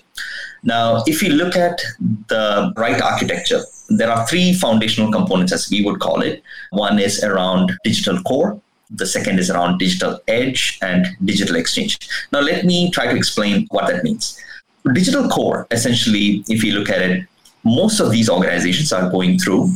Now, 0.64 1.04
if 1.08 1.22
you 1.22 1.30
look 1.30 1.56
at 1.56 1.82
the 2.28 2.74
right 2.78 3.02
architecture, 3.02 3.62
there 3.90 4.12
are 4.12 4.28
three 4.28 4.54
foundational 4.54 5.12
components, 5.12 5.54
as 5.54 5.70
we 5.70 5.84
would 5.84 6.00
call 6.00 6.22
it. 6.22 6.44
One 6.72 7.00
is 7.00 7.24
around 7.24 7.72
digital 7.84 8.22
core, 8.24 8.60
the 8.90 9.06
second 9.06 9.40
is 9.40 9.50
around 9.50 9.78
digital 9.78 10.20
edge 10.28 10.80
and 10.82 11.06
digital 11.24 11.56
exchange. 11.56 12.00
Now, 12.32 12.40
let 12.40 12.66
me 12.66 12.92
try 12.92 13.08
to 13.08 13.16
explain 13.16 13.68
what 13.70 13.88
that 13.88 14.04
means. 14.04 14.40
Digital 14.94 15.28
core, 15.30 15.68
essentially, 15.72 16.44
if 16.48 16.64
you 16.64 16.74
look 16.74 16.90
at 16.90 17.02
it, 17.02 17.28
most 17.64 18.00
of 18.00 18.12
these 18.12 18.30
organizations 18.30 18.94
are 18.94 19.10
going 19.10 19.38
through 19.38 19.70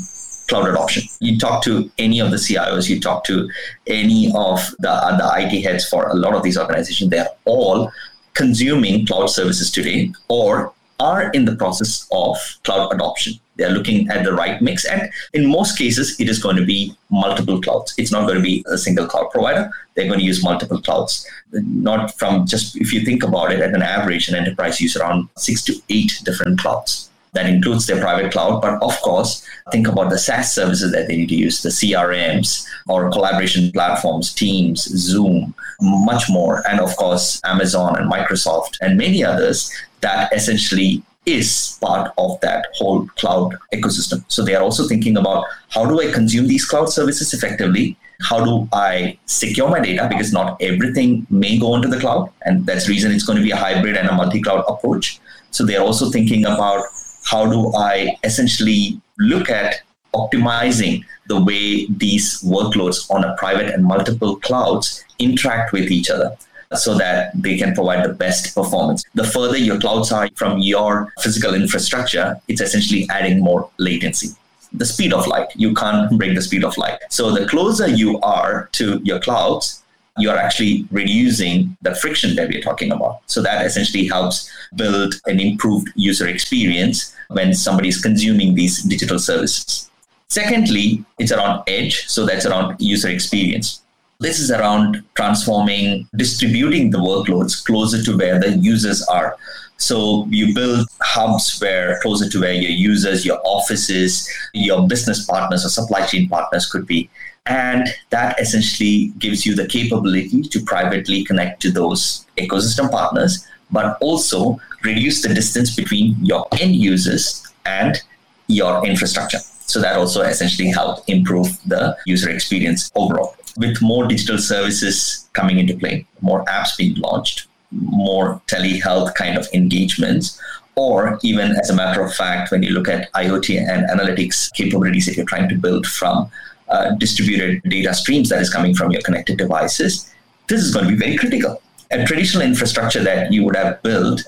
cloud 0.48 0.68
adoption. 0.68 1.04
You 1.20 1.38
talk 1.38 1.64
to 1.64 1.90
any 1.98 2.20
of 2.20 2.32
the 2.32 2.38
CIOs, 2.38 2.90
you 2.90 3.00
talk 3.00 3.24
to 3.26 3.50
any 3.88 4.28
of 4.36 4.60
the, 4.80 4.94
the 5.20 5.32
IT 5.38 5.62
heads 5.62 5.88
for 5.88 6.08
a 6.10 6.14
lot 6.14 6.34
of 6.34 6.44
these 6.44 6.58
organizations, 6.58 7.10
they're 7.10 7.30
all 7.46 7.92
consuming 8.34 9.06
cloud 9.06 9.28
services 9.28 9.72
today 9.72 10.12
or 10.28 10.74
are 11.00 11.30
in 11.32 11.46
the 11.46 11.56
process 11.56 12.08
of 12.12 12.38
cloud 12.64 12.94
adoption. 12.94 13.34
They're 13.56 13.72
looking 13.72 14.10
at 14.10 14.24
the 14.24 14.34
right 14.34 14.62
mix. 14.62 14.86
And 14.86 15.12
in 15.34 15.50
most 15.50 15.78
cases, 15.78 16.20
it 16.20 16.30
is 16.30 16.42
going 16.42 16.56
to 16.56 16.66
be 16.66 16.96
multiple 17.10 17.62
clouds. 17.62 17.94
It's 17.98 18.12
not 18.12 18.26
going 18.28 18.38
to 18.38 18.44
be 18.44 18.64
a 18.68 18.78
single 18.78 19.08
cloud 19.08 19.30
provider. 19.32 19.70
They're 19.94 20.08
going 20.08 20.20
to 20.20 20.26
use 20.26 20.44
multiple 20.44 20.82
clouds. 20.82 21.28
Not 21.52 22.18
from 22.18 22.48
just, 22.48 22.76
if 22.78 22.94
you 22.94 23.02
think 23.04 23.24
about 23.24 23.52
it, 23.52 23.60
at 23.60 23.76
an 23.76 23.82
average, 23.82 24.30
an 24.30 24.36
enterprise 24.36 24.82
use 24.82 24.96
around 24.96 25.30
six 25.38 25.64
to 25.66 25.76
eight 25.90 26.12
different 26.24 26.60
clouds. 26.60 27.11
That 27.34 27.46
includes 27.46 27.88
their 27.88 28.02
private 28.02 28.34
cloud, 28.34 28.62
but 28.62 28.84
of 28.84 29.00
course, 29.02 29.46
think 29.72 29.88
about 29.88 30.10
the 30.10 30.18
SaaS 30.18 30.54
services 30.54 30.92
that 30.92 31.08
they 31.08 31.16
need 31.16 31.30
to 31.30 31.36
use, 31.36 31.62
the 31.62 31.70
CRMs 31.70 32.68
or 32.90 33.10
collaboration 33.10 33.72
platforms, 33.72 34.34
Teams, 34.34 34.84
Zoom, 34.84 35.56
much 35.80 36.30
more. 36.30 36.62
And 36.68 36.82
of 36.82 36.94
course, 36.98 37.40
Amazon 37.46 37.98
and 37.98 38.12
Microsoft 38.12 38.78
and 38.82 38.98
many 38.98 39.24
others 39.24 39.72
that 40.02 40.34
essentially 40.34 41.04
is 41.26 41.78
part 41.82 42.12
of 42.18 42.40
that 42.42 42.68
whole 42.76 43.08
cloud 43.16 43.58
ecosystem. 43.74 44.24
So 44.28 44.44
they 44.44 44.56
are 44.56 44.64
also 44.64 44.88
thinking 44.88 45.18
about 45.18 45.46
how 45.70 45.86
do 45.86 46.02
I 46.02 46.12
consume 46.12 46.48
these 46.48 46.66
cloud 46.66 46.90
services 46.90 47.34
effectively? 47.34 47.98
How 48.22 48.44
do 48.44 48.68
I 48.74 49.18
secure 49.26 49.70
my 49.70 49.80
data? 49.80 50.08
Because 50.10 50.34
not 50.34 50.62
everything 50.62 51.26
may 51.30 51.58
go 51.58 51.76
into 51.76 51.88
the 51.88 52.00
cloud. 52.00 52.32
And 52.44 52.66
that's 52.66 52.86
the 52.86 52.92
reason 52.92 53.12
it's 53.12 53.24
going 53.24 53.38
to 53.38 53.44
be 53.44 53.52
a 53.52 53.56
hybrid 53.56 53.98
and 53.98 54.08
a 54.08 54.14
multi 54.14 54.42
cloud 54.42 54.64
approach. 54.68 55.20
So 55.52 55.66
they're 55.66 55.82
also 55.82 56.10
thinking 56.10 56.46
about 56.46 56.86
how 57.24 57.46
do 57.46 57.74
I 57.76 58.18
essentially 58.24 59.00
look 59.18 59.50
at 59.50 59.82
optimizing 60.14 61.04
the 61.28 61.42
way 61.42 61.86
these 61.86 62.42
workloads 62.42 63.10
on 63.10 63.24
a 63.24 63.36
private 63.38 63.74
and 63.74 63.84
multiple 63.84 64.36
clouds 64.38 65.04
interact 65.20 65.72
with 65.72 65.90
each 65.90 66.10
other 66.10 66.36
so 66.76 66.98
that 66.98 67.32
they 67.36 67.58
can 67.58 67.74
provide 67.74 68.04
the 68.04 68.14
best 68.14 68.56
performance. 68.56 69.04
The 69.14 69.24
further 69.24 69.58
your 69.58 69.80
clouds 69.80 70.12
are 70.12 70.30
from 70.36 70.60
your 70.60 71.14
physical 71.20 71.54
infrastructure, 71.54 72.40
it's 72.48 72.62
essentially 72.62 73.08
adding 73.10 73.42
more 73.42 73.70
latency. 73.78 74.30
The 74.74 74.86
speed 74.86 75.12
of 75.12 75.28
light, 75.28 75.50
you 75.56 75.74
can't 75.74 76.18
break 76.18 76.34
the 76.34 76.42
speed 76.42 76.64
of 76.64 76.78
light. 76.78 77.00
So 77.10 77.32
the 77.32 77.46
closer 77.46 77.88
you 77.88 78.20
are 78.22 78.70
to 78.74 79.02
your 79.04 79.20
clouds, 79.20 79.81
you're 80.18 80.38
actually 80.38 80.88
reducing 80.92 81.76
the 81.82 81.96
friction 81.96 82.36
that 82.36 82.50
we're 82.50 82.62
talking 82.62 82.92
about. 82.92 83.22
So 83.28 83.42
that 83.42 83.66
essentially 83.66 84.08
helps 84.08 84.52
build 84.76 85.16
an 85.26 85.40
improved 85.40 85.90
user 85.96 86.28
experience 86.28 87.16
when 87.30 87.54
somebody 87.54 87.90
is 87.90 88.02
consuming 88.02 88.56
these 88.56 88.84
digital 88.84 89.20
services. 89.20 89.90
Secondly, 90.28 91.04
it's 91.20 91.32
around 91.32 91.64
edge. 91.68 92.08
So 92.08 92.26
that's 92.26 92.46
around 92.46 92.80
user 92.80 93.10
experience. 93.10 93.82
This 94.20 94.40
is 94.40 94.52
around 94.52 95.04
transforming, 95.16 96.08
distributing 96.16 96.92
the 96.92 97.00
workloads 97.00 97.66
closer 97.66 98.04
to 98.04 98.18
where 98.18 98.40
the 98.40 98.52
users 98.58 99.02
are. 99.08 99.36
So 99.78 100.28
you 100.30 100.54
build 100.54 100.88
hubs 101.02 101.60
where 101.60 102.00
closer 102.02 102.30
to 102.30 102.40
where 102.40 102.54
your 102.54 102.70
users, 102.70 103.26
your 103.26 103.42
offices, 103.44 104.30
your 104.54 104.88
business 104.88 105.26
partners 105.26 105.66
or 105.66 105.70
supply 105.70 106.06
chain 106.06 106.30
partners 106.30 106.72
could 106.72 106.86
be. 106.86 107.10
And 107.46 107.88
that 108.12 108.40
essentially 108.40 109.14
gives 109.18 109.46
you 109.46 109.56
the 109.56 109.68
capability 109.68 110.44
to 110.44 110.64
privately 110.64 111.24
connect 111.24 111.62
to 111.64 111.72
those 111.72 112.26
ecosystem 112.38 112.92
partners, 112.92 113.48
but 113.72 113.98
also 114.02 114.60
reduce 114.84 115.22
the 115.22 115.34
distance 115.34 115.76
between 115.76 116.16
your 116.24 116.48
end 116.60 116.76
users 116.76 117.48
and 117.66 118.02
your 118.48 118.86
infrastructure. 118.86 119.40
So 119.40 119.80
that 119.82 119.96
also 119.96 120.22
essentially 120.22 120.70
helps 120.70 121.04
improve 121.08 121.48
the 121.66 121.98
user 122.06 122.30
experience 122.30 122.92
overall. 122.96 123.36
With 123.58 123.82
more 123.82 124.08
digital 124.08 124.38
services 124.38 125.30
coming 125.34 125.60
into 125.60 125.78
play, 125.78 126.06
more 126.22 126.44
apps 126.46 126.78
being 126.78 126.96
launched, 126.96 127.48
more 127.72 128.42
telehealth 128.48 129.16
kind 129.16 129.38
of 129.38 129.48
engagements. 129.54 130.40
Or 130.76 131.20
even 131.24 131.52
as 131.58 131.70
a 131.70 131.76
matter 131.76 132.04
of 132.04 132.14
fact, 132.14 132.52
when 132.52 132.64
you 132.64 132.72
look 132.72 132.88
at 132.88 133.12
IoT 133.14 133.60
and 133.60 133.88
analytics 133.90 134.54
capabilities, 134.54 135.08
if 135.08 135.18
you're 135.18 135.26
trying 135.26 135.50
to 135.50 135.56
build 135.56 135.86
from 135.88 136.30
uh, 136.72 136.92
distributed 136.96 137.62
data 137.70 137.94
streams 137.94 138.30
that 138.30 138.42
is 138.42 138.50
coming 138.50 138.74
from 138.74 138.92
your 138.92 139.02
connected 139.02 139.38
devices, 139.38 140.14
this 140.48 140.62
is 140.62 140.74
going 140.74 140.86
to 140.86 140.92
be 140.92 140.98
very 140.98 141.18
critical. 141.18 141.62
A 141.92 142.06
traditional 142.06 142.44
infrastructure 142.44 143.04
that 143.04 143.32
you 143.32 143.44
would 143.44 143.56
have 143.56 143.82
built 143.84 144.24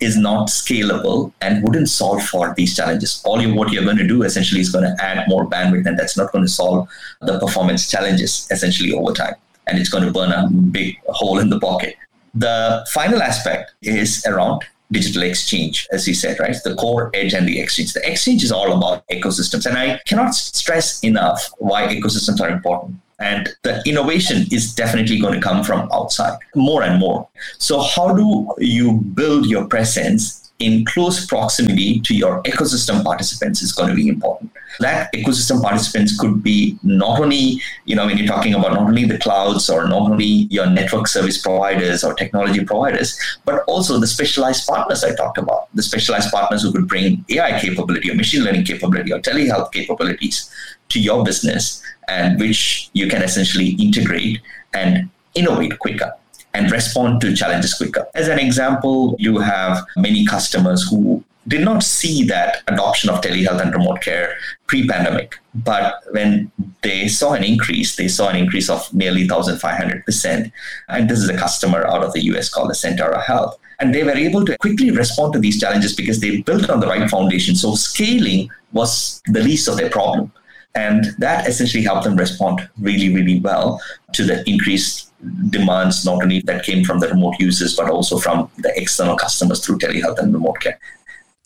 is 0.00 0.16
not 0.16 0.48
scalable 0.48 1.32
and 1.40 1.62
wouldn't 1.62 1.88
solve 1.88 2.22
for 2.24 2.52
these 2.56 2.76
challenges. 2.76 3.22
All 3.24 3.40
you 3.40 3.54
what 3.54 3.72
you're 3.72 3.84
going 3.84 3.96
to 3.96 4.06
do 4.06 4.22
essentially 4.22 4.60
is 4.60 4.70
going 4.70 4.84
to 4.84 5.02
add 5.02 5.28
more 5.28 5.48
bandwidth, 5.48 5.86
and 5.86 5.98
that's 5.98 6.16
not 6.16 6.32
going 6.32 6.44
to 6.44 6.50
solve 6.50 6.88
the 7.20 7.38
performance 7.38 7.90
challenges 7.90 8.48
essentially 8.50 8.92
over 8.92 9.12
time. 9.12 9.34
And 9.66 9.78
it's 9.78 9.88
going 9.88 10.04
to 10.04 10.12
burn 10.12 10.32
a 10.32 10.48
big 10.50 10.98
hole 11.06 11.38
in 11.38 11.48
the 11.48 11.60
pocket. 11.60 11.96
The 12.34 12.84
final 12.92 13.22
aspect 13.22 13.72
is 13.82 14.24
around 14.26 14.62
digital 14.94 15.22
exchange, 15.22 15.86
as 15.92 16.08
you 16.08 16.14
said, 16.14 16.38
right? 16.40 16.56
The 16.64 16.74
core 16.76 17.10
edge 17.12 17.34
and 17.34 17.46
the 17.46 17.60
exchange. 17.60 17.92
The 17.92 18.10
exchange 18.10 18.42
is 18.42 18.52
all 18.52 18.72
about 18.72 19.06
ecosystems. 19.08 19.66
And 19.66 19.76
I 19.76 20.00
cannot 20.06 20.34
stress 20.34 21.02
enough 21.04 21.50
why 21.58 21.86
ecosystems 21.88 22.40
are 22.40 22.48
important. 22.48 22.96
And 23.18 23.48
the 23.62 23.82
innovation 23.86 24.46
is 24.50 24.74
definitely 24.74 25.20
going 25.20 25.34
to 25.34 25.40
come 25.40 25.62
from 25.62 25.88
outside 25.92 26.38
more 26.54 26.82
and 26.82 26.98
more. 26.98 27.28
So, 27.58 27.80
how 27.80 28.12
do 28.12 28.52
you 28.58 28.92
build 28.92 29.46
your 29.46 29.66
presence 29.66 30.43
in 30.60 30.84
close 30.84 31.26
proximity 31.26 32.00
to 32.00 32.14
your 32.14 32.42
ecosystem 32.44 33.02
participants 33.02 33.60
is 33.60 33.72
going 33.72 33.88
to 33.88 33.94
be 33.94 34.08
important. 34.08 34.52
That 34.78 35.12
ecosystem 35.12 35.60
participants 35.60 36.18
could 36.18 36.42
be 36.42 36.78
not 36.82 37.20
only, 37.20 37.60
you 37.86 37.96
know, 37.96 38.06
when 38.06 38.18
you're 38.18 38.26
talking 38.26 38.54
about 38.54 38.72
not 38.72 38.82
only 38.82 39.04
the 39.04 39.18
clouds 39.18 39.68
or 39.68 39.88
not 39.88 40.10
only 40.10 40.46
your 40.50 40.66
network 40.66 41.08
service 41.08 41.38
providers 41.38 42.04
or 42.04 42.14
technology 42.14 42.64
providers, 42.64 43.18
but 43.44 43.64
also 43.66 43.98
the 43.98 44.06
specialized 44.06 44.66
partners 44.66 45.02
I 45.02 45.14
talked 45.14 45.38
about, 45.38 45.74
the 45.74 45.82
specialized 45.82 46.30
partners 46.30 46.62
who 46.62 46.72
could 46.72 46.88
bring 46.88 47.24
AI 47.30 47.60
capability 47.60 48.10
or 48.10 48.14
machine 48.14 48.44
learning 48.44 48.64
capability 48.64 49.12
or 49.12 49.20
telehealth 49.20 49.72
capabilities 49.72 50.50
to 50.90 51.00
your 51.00 51.24
business 51.24 51.82
and 52.08 52.38
which 52.38 52.90
you 52.92 53.08
can 53.08 53.22
essentially 53.22 53.70
integrate 53.70 54.40
and 54.72 55.08
innovate 55.34 55.78
quicker 55.78 56.14
and 56.54 56.70
respond 56.70 57.20
to 57.20 57.34
challenges 57.34 57.74
quicker. 57.74 58.06
As 58.14 58.28
an 58.28 58.38
example, 58.38 59.16
you 59.18 59.38
have 59.38 59.84
many 59.96 60.24
customers 60.24 60.86
who 60.88 61.22
did 61.46 61.60
not 61.60 61.82
see 61.82 62.24
that 62.24 62.62
adoption 62.68 63.10
of 63.10 63.20
telehealth 63.20 63.60
and 63.60 63.72
remote 63.72 64.00
care 64.00 64.36
pre-pandemic 64.66 65.38
but 65.54 65.96
when 66.10 66.50
they 66.82 67.06
saw 67.06 67.32
an 67.34 67.44
increase 67.44 67.96
they 67.96 68.08
saw 68.08 68.28
an 68.28 68.36
increase 68.36 68.70
of 68.70 68.92
nearly 68.94 69.26
1500% 69.28 70.52
and 70.88 71.08
this 71.08 71.18
is 71.18 71.28
a 71.28 71.36
customer 71.36 71.86
out 71.86 72.02
of 72.02 72.12
the 72.12 72.20
us 72.22 72.48
called 72.48 72.70
the 72.70 72.74
Sentara 72.74 73.22
Health. 73.22 73.58
And 73.80 73.94
they 73.94 74.04
were 74.04 74.12
able 74.12 74.44
to 74.46 74.56
quickly 74.58 74.90
respond 74.90 75.32
to 75.32 75.38
these 75.38 75.60
challenges 75.60 75.94
because 75.94 76.20
they 76.20 76.40
built 76.42 76.70
on 76.70 76.80
the 76.80 76.86
right 76.86 77.10
foundation. 77.10 77.56
So 77.56 77.74
scaling 77.74 78.48
was 78.72 79.20
the 79.26 79.42
least 79.42 79.68
of 79.68 79.76
their 79.76 79.90
problem. 79.90 80.32
And 80.76 81.06
that 81.18 81.48
essentially 81.48 81.82
helped 81.82 82.04
them 82.04 82.16
respond 82.16 82.68
really 82.80 83.14
really 83.14 83.40
well 83.40 83.80
to 84.12 84.24
the 84.24 84.48
increased 84.48 85.12
demands 85.50 86.04
not 86.04 86.22
only 86.22 86.40
that 86.40 86.64
came 86.64 86.84
from 86.84 86.98
the 86.98 87.08
remote 87.08 87.34
users 87.38 87.76
but 87.76 87.90
also 87.90 88.18
from 88.18 88.50
the 88.58 88.72
external 88.80 89.16
customers 89.16 89.64
through 89.64 89.78
telehealth 89.78 90.18
and 90.18 90.32
remote 90.32 90.58
care 90.60 90.78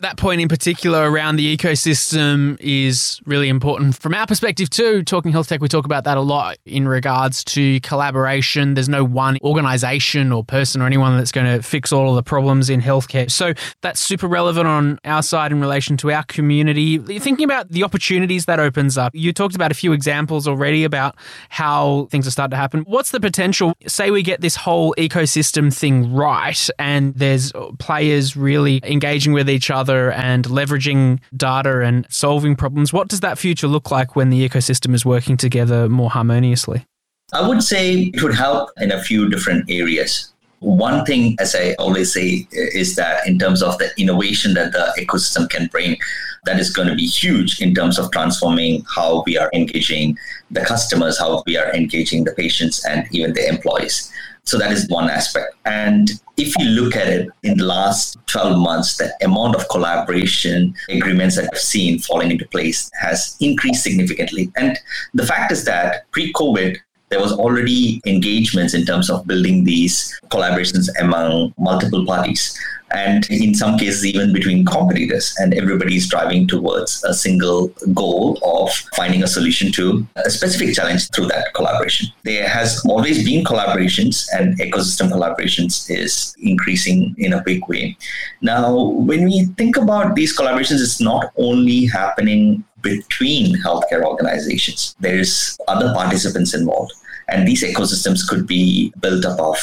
that 0.01 0.17
point 0.17 0.39
in 0.39 0.47
particular 0.47 1.11
around 1.11 1.35
the 1.35 1.57
ecosystem 1.57 2.57
is 2.61 3.19
really 3.25 3.49
important 3.49 3.97
from 3.97 4.13
our 4.13 4.25
perspective 4.25 4.69
too. 4.69 5.03
Talking 5.03 5.31
health 5.31 5.49
tech, 5.49 5.59
we 5.59 5.67
talk 5.67 5.85
about 5.85 6.05
that 6.05 6.15
a 6.15 6.21
lot 6.21 6.57
in 6.65 6.87
regards 6.87 7.43
to 7.45 7.81
collaboration. 7.81 8.75
There's 8.75 8.87
no 8.87 9.03
one 9.03 9.37
organization 9.43 10.31
or 10.31 10.43
person 10.43 10.81
or 10.81 10.85
anyone 10.85 11.17
that's 11.17 11.33
going 11.33 11.47
to 11.47 11.61
fix 11.61 11.91
all 11.91 12.09
of 12.09 12.15
the 12.15 12.23
problems 12.23 12.69
in 12.69 12.81
healthcare. 12.81 13.29
So 13.29 13.53
that's 13.81 13.99
super 13.99 14.27
relevant 14.27 14.67
on 14.67 14.99
our 15.03 15.21
side 15.21 15.51
in 15.51 15.59
relation 15.59 15.97
to 15.97 16.11
our 16.11 16.23
community. 16.23 16.97
Thinking 16.97 17.43
about 17.43 17.69
the 17.69 17.83
opportunities 17.83 18.45
that 18.45 18.59
opens 18.59 18.97
up, 18.97 19.13
you 19.13 19.33
talked 19.33 19.55
about 19.55 19.71
a 19.71 19.75
few 19.75 19.91
examples 19.91 20.47
already 20.47 20.85
about 20.85 21.17
how 21.49 22.07
things 22.09 22.25
are 22.25 22.31
starting 22.31 22.51
to 22.51 22.57
happen. 22.57 22.81
What's 22.81 23.11
the 23.11 23.19
potential? 23.19 23.73
Say 23.85 24.11
we 24.11 24.23
get 24.23 24.39
this 24.39 24.55
whole 24.55 24.95
ecosystem 24.97 25.75
thing 25.75 26.13
right, 26.13 26.69
and 26.79 27.13
there's 27.15 27.51
players 27.79 28.37
really 28.37 28.79
engaging 28.83 29.33
with 29.33 29.49
each 29.49 29.69
other 29.69 29.88
other 29.89 30.11
and 30.11 30.45
leveraging 30.45 31.19
data 31.35 31.81
and 31.81 32.05
solving 32.09 32.55
problems. 32.55 32.93
What 32.93 33.07
does 33.07 33.21
that 33.21 33.37
future 33.37 33.67
look 33.67 33.91
like 33.91 34.15
when 34.15 34.29
the 34.29 34.47
ecosystem 34.47 34.93
is 34.93 35.05
working 35.05 35.37
together 35.37 35.89
more 35.89 36.09
harmoniously? 36.09 36.85
I 37.33 37.47
would 37.47 37.63
say 37.63 38.11
it 38.13 38.23
would 38.23 38.35
help 38.35 38.69
in 38.77 38.91
a 38.91 39.01
few 39.01 39.29
different 39.29 39.69
areas. 39.69 40.31
One 40.59 41.05
thing, 41.05 41.37
as 41.39 41.55
I 41.55 41.73
always 41.79 42.13
say, 42.13 42.47
is 42.51 42.95
that 42.95 43.25
in 43.25 43.39
terms 43.39 43.63
of 43.63 43.77
the 43.77 43.89
innovation 43.97 44.53
that 44.55 44.73
the 44.73 44.93
ecosystem 44.99 45.49
can 45.49 45.67
bring, 45.67 45.97
that 46.45 46.59
is 46.59 46.69
going 46.71 46.87
to 46.87 46.95
be 46.95 47.05
huge 47.05 47.61
in 47.61 47.73
terms 47.73 47.97
of 47.99 48.11
transforming 48.11 48.83
how 48.95 49.23
we 49.25 49.37
are 49.37 49.49
engaging 49.53 50.17
the 50.51 50.61
customers, 50.61 51.19
how 51.19 51.43
we 51.45 51.57
are 51.57 51.73
engaging 51.73 52.23
the 52.25 52.33
patients, 52.33 52.85
and 52.85 53.07
even 53.11 53.33
the 53.33 53.47
employees. 53.47 54.11
So 54.49 54.57
that 54.57 54.71
is 54.71 54.89
one 54.89 55.11
aspect. 55.11 55.53
And 55.65 56.09
if 56.37 56.57
you 56.57 56.69
look 56.69 56.95
at 56.95 57.07
it 57.07 57.29
in 57.43 57.59
the 57.59 57.65
last 57.65 58.17
12 58.25 58.57
months, 58.57 58.97
the 58.97 59.13
amount 59.21 59.55
of 59.55 59.69
collaboration 59.69 60.73
agreements 60.89 61.35
that 61.35 61.47
I've 61.53 61.59
seen 61.59 61.99
falling 61.99 62.31
into 62.31 62.47
place 62.47 62.89
has 62.99 63.37
increased 63.39 63.83
significantly. 63.83 64.51
And 64.55 64.75
the 65.13 65.23
fact 65.23 65.51
is 65.51 65.65
that 65.65 66.09
pre 66.09 66.33
COVID, 66.33 66.77
there 67.09 67.19
was 67.19 67.33
already 67.33 68.01
engagements 68.05 68.73
in 68.73 68.85
terms 68.85 69.09
of 69.09 69.25
building 69.27 69.63
these 69.63 70.19
collaborations 70.29 70.87
among 70.99 71.53
multiple 71.57 72.05
parties 72.05 72.57
and 72.91 73.29
in 73.29 73.53
some 73.53 73.77
cases 73.77 74.05
even 74.05 74.33
between 74.33 74.65
competitors. 74.65 75.35
And 75.39 75.53
everybody 75.53 75.97
is 75.97 76.07
driving 76.07 76.47
towards 76.47 77.03
a 77.03 77.13
single 77.13 77.67
goal 77.93 78.39
of 78.43 78.71
finding 78.95 79.23
a 79.23 79.27
solution 79.27 79.71
to 79.73 80.07
a 80.15 80.29
specific 80.29 80.73
challenge 80.75 81.09
through 81.11 81.27
that 81.27 81.53
collaboration. 81.53 82.09
There 82.23 82.47
has 82.47 82.83
always 82.85 83.23
been 83.23 83.43
collaborations 83.43 84.27
and 84.33 84.57
ecosystem 84.59 85.11
collaborations 85.11 85.89
is 85.89 86.35
increasing 86.41 87.15
in 87.17 87.33
a 87.33 87.43
big 87.43 87.67
way. 87.67 87.97
Now 88.41 88.89
when 88.89 89.25
we 89.25 89.45
think 89.57 89.77
about 89.77 90.15
these 90.15 90.37
collaborations 90.37 90.81
it's 90.81 91.01
not 91.01 91.31
only 91.37 91.85
happening 91.85 92.63
between 92.81 93.55
healthcare 93.63 94.03
organizations 94.03 94.95
there's 94.99 95.57
other 95.67 95.93
participants 95.93 96.53
involved 96.53 96.93
and 97.29 97.47
these 97.47 97.63
ecosystems 97.63 98.27
could 98.27 98.47
be 98.47 98.93
built 98.99 99.25
up 99.25 99.39
of 99.39 99.57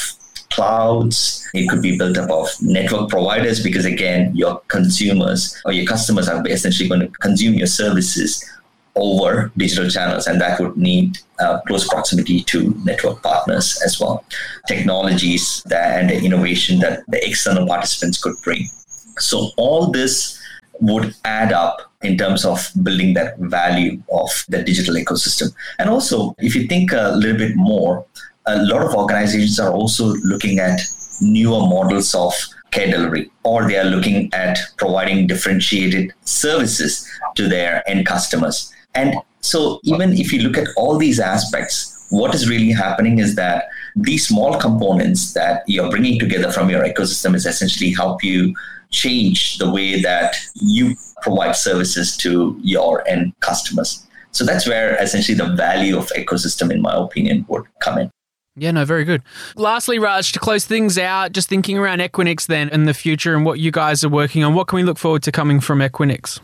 clouds. 0.49 1.47
It 1.53 1.69
could 1.69 1.81
be 1.81 1.97
built 1.97 2.17
up 2.17 2.29
of 2.29 2.49
network 2.61 3.09
providers 3.09 3.61
because, 3.61 3.85
again, 3.85 4.35
your 4.35 4.61
consumers 4.67 5.59
or 5.65 5.71
your 5.71 5.85
customers 5.85 6.27
are 6.27 6.45
essentially 6.47 6.89
going 6.89 7.01
to 7.01 7.09
consume 7.19 7.55
your 7.55 7.67
services 7.67 8.43
over 8.95 9.51
digital 9.57 9.87
channels, 9.89 10.25
and 10.25 10.41
that 10.41 10.59
would 10.59 10.75
need 10.75 11.19
uh, 11.39 11.59
close 11.67 11.87
proximity 11.87 12.41
to 12.41 12.73
network 12.83 13.21
partners 13.21 13.79
as 13.85 13.99
well. 13.99 14.25
Technologies 14.67 15.61
that, 15.67 15.99
and 15.99 16.09
the 16.09 16.17
innovation 16.25 16.79
that 16.79 17.03
the 17.07 17.23
external 17.27 17.67
participants 17.67 18.21
could 18.21 18.35
bring. 18.43 18.67
So, 19.19 19.51
all 19.57 19.91
this 19.91 20.41
would 20.79 21.13
add 21.25 21.53
up 21.53 21.86
in 22.01 22.17
terms 22.17 22.45
of 22.45 22.69
building 22.83 23.13
that 23.15 23.37
value 23.39 24.01
of 24.11 24.29
the 24.49 24.61
digital 24.63 24.95
ecosystem. 24.95 25.53
And 25.79 25.89
also, 25.89 26.35
if 26.39 26.55
you 26.55 26.67
think 26.67 26.91
a 26.91 27.13
little 27.15 27.37
bit 27.37 27.55
more, 27.55 28.05
a 28.45 28.61
lot 28.63 28.83
of 28.85 28.93
organizations 28.93 29.59
are 29.59 29.71
also 29.71 30.13
looking 30.23 30.59
at 30.59 30.79
newer 31.21 31.61
models 31.61 32.13
of 32.13 32.33
care 32.71 32.89
delivery, 32.89 33.31
or 33.43 33.67
they 33.67 33.77
are 33.77 33.85
looking 33.85 34.29
at 34.33 34.59
providing 34.77 35.27
differentiated 35.27 36.13
services 36.23 37.07
to 37.35 37.47
their 37.47 37.87
end 37.89 38.05
customers. 38.05 38.71
And 38.93 39.15
so, 39.41 39.79
even 39.83 40.13
if 40.13 40.31
you 40.31 40.41
look 40.41 40.57
at 40.57 40.67
all 40.77 40.97
these 40.97 41.19
aspects, 41.19 42.07
what 42.09 42.33
is 42.33 42.49
really 42.49 42.71
happening 42.71 43.19
is 43.19 43.35
that 43.35 43.65
these 43.97 44.27
small 44.27 44.57
components 44.59 45.33
that 45.33 45.63
you're 45.67 45.89
bringing 45.89 46.19
together 46.19 46.51
from 46.51 46.69
your 46.69 46.83
ecosystem 46.83 47.35
is 47.35 47.45
essentially 47.45 47.91
help 47.91 48.23
you 48.23 48.53
change 48.91 49.57
the 49.57 49.69
way 49.69 50.01
that 50.01 50.35
you 50.55 50.95
provide 51.21 51.55
services 51.55 52.15
to 52.17 52.57
your 52.63 53.07
end 53.07 53.33
customers. 53.39 54.05
So 54.31 54.45
that's 54.45 54.67
where 54.67 54.95
essentially 55.01 55.37
the 55.37 55.55
value 55.55 55.97
of 55.97 56.07
ecosystem, 56.09 56.71
in 56.71 56.81
my 56.81 56.95
opinion, 56.95 57.45
would 57.49 57.65
come 57.79 57.97
in. 57.97 58.11
Yeah, 58.55 58.71
no, 58.71 58.85
very 58.85 59.03
good. 59.03 59.21
Lastly, 59.55 59.99
Raj, 59.99 60.31
to 60.31 60.39
close 60.39 60.65
things 60.65 60.97
out, 60.97 61.31
just 61.31 61.49
thinking 61.49 61.77
around 61.77 61.99
Equinix 61.99 62.47
then 62.47 62.69
in 62.69 62.85
the 62.85 62.93
future 62.93 63.35
and 63.35 63.45
what 63.45 63.59
you 63.59 63.71
guys 63.71 64.03
are 64.03 64.09
working 64.09 64.43
on, 64.43 64.55
what 64.55 64.67
can 64.67 64.77
we 64.77 64.83
look 64.83 64.97
forward 64.97 65.23
to 65.23 65.31
coming 65.31 65.59
from 65.59 65.79
Equinix? 65.79 66.39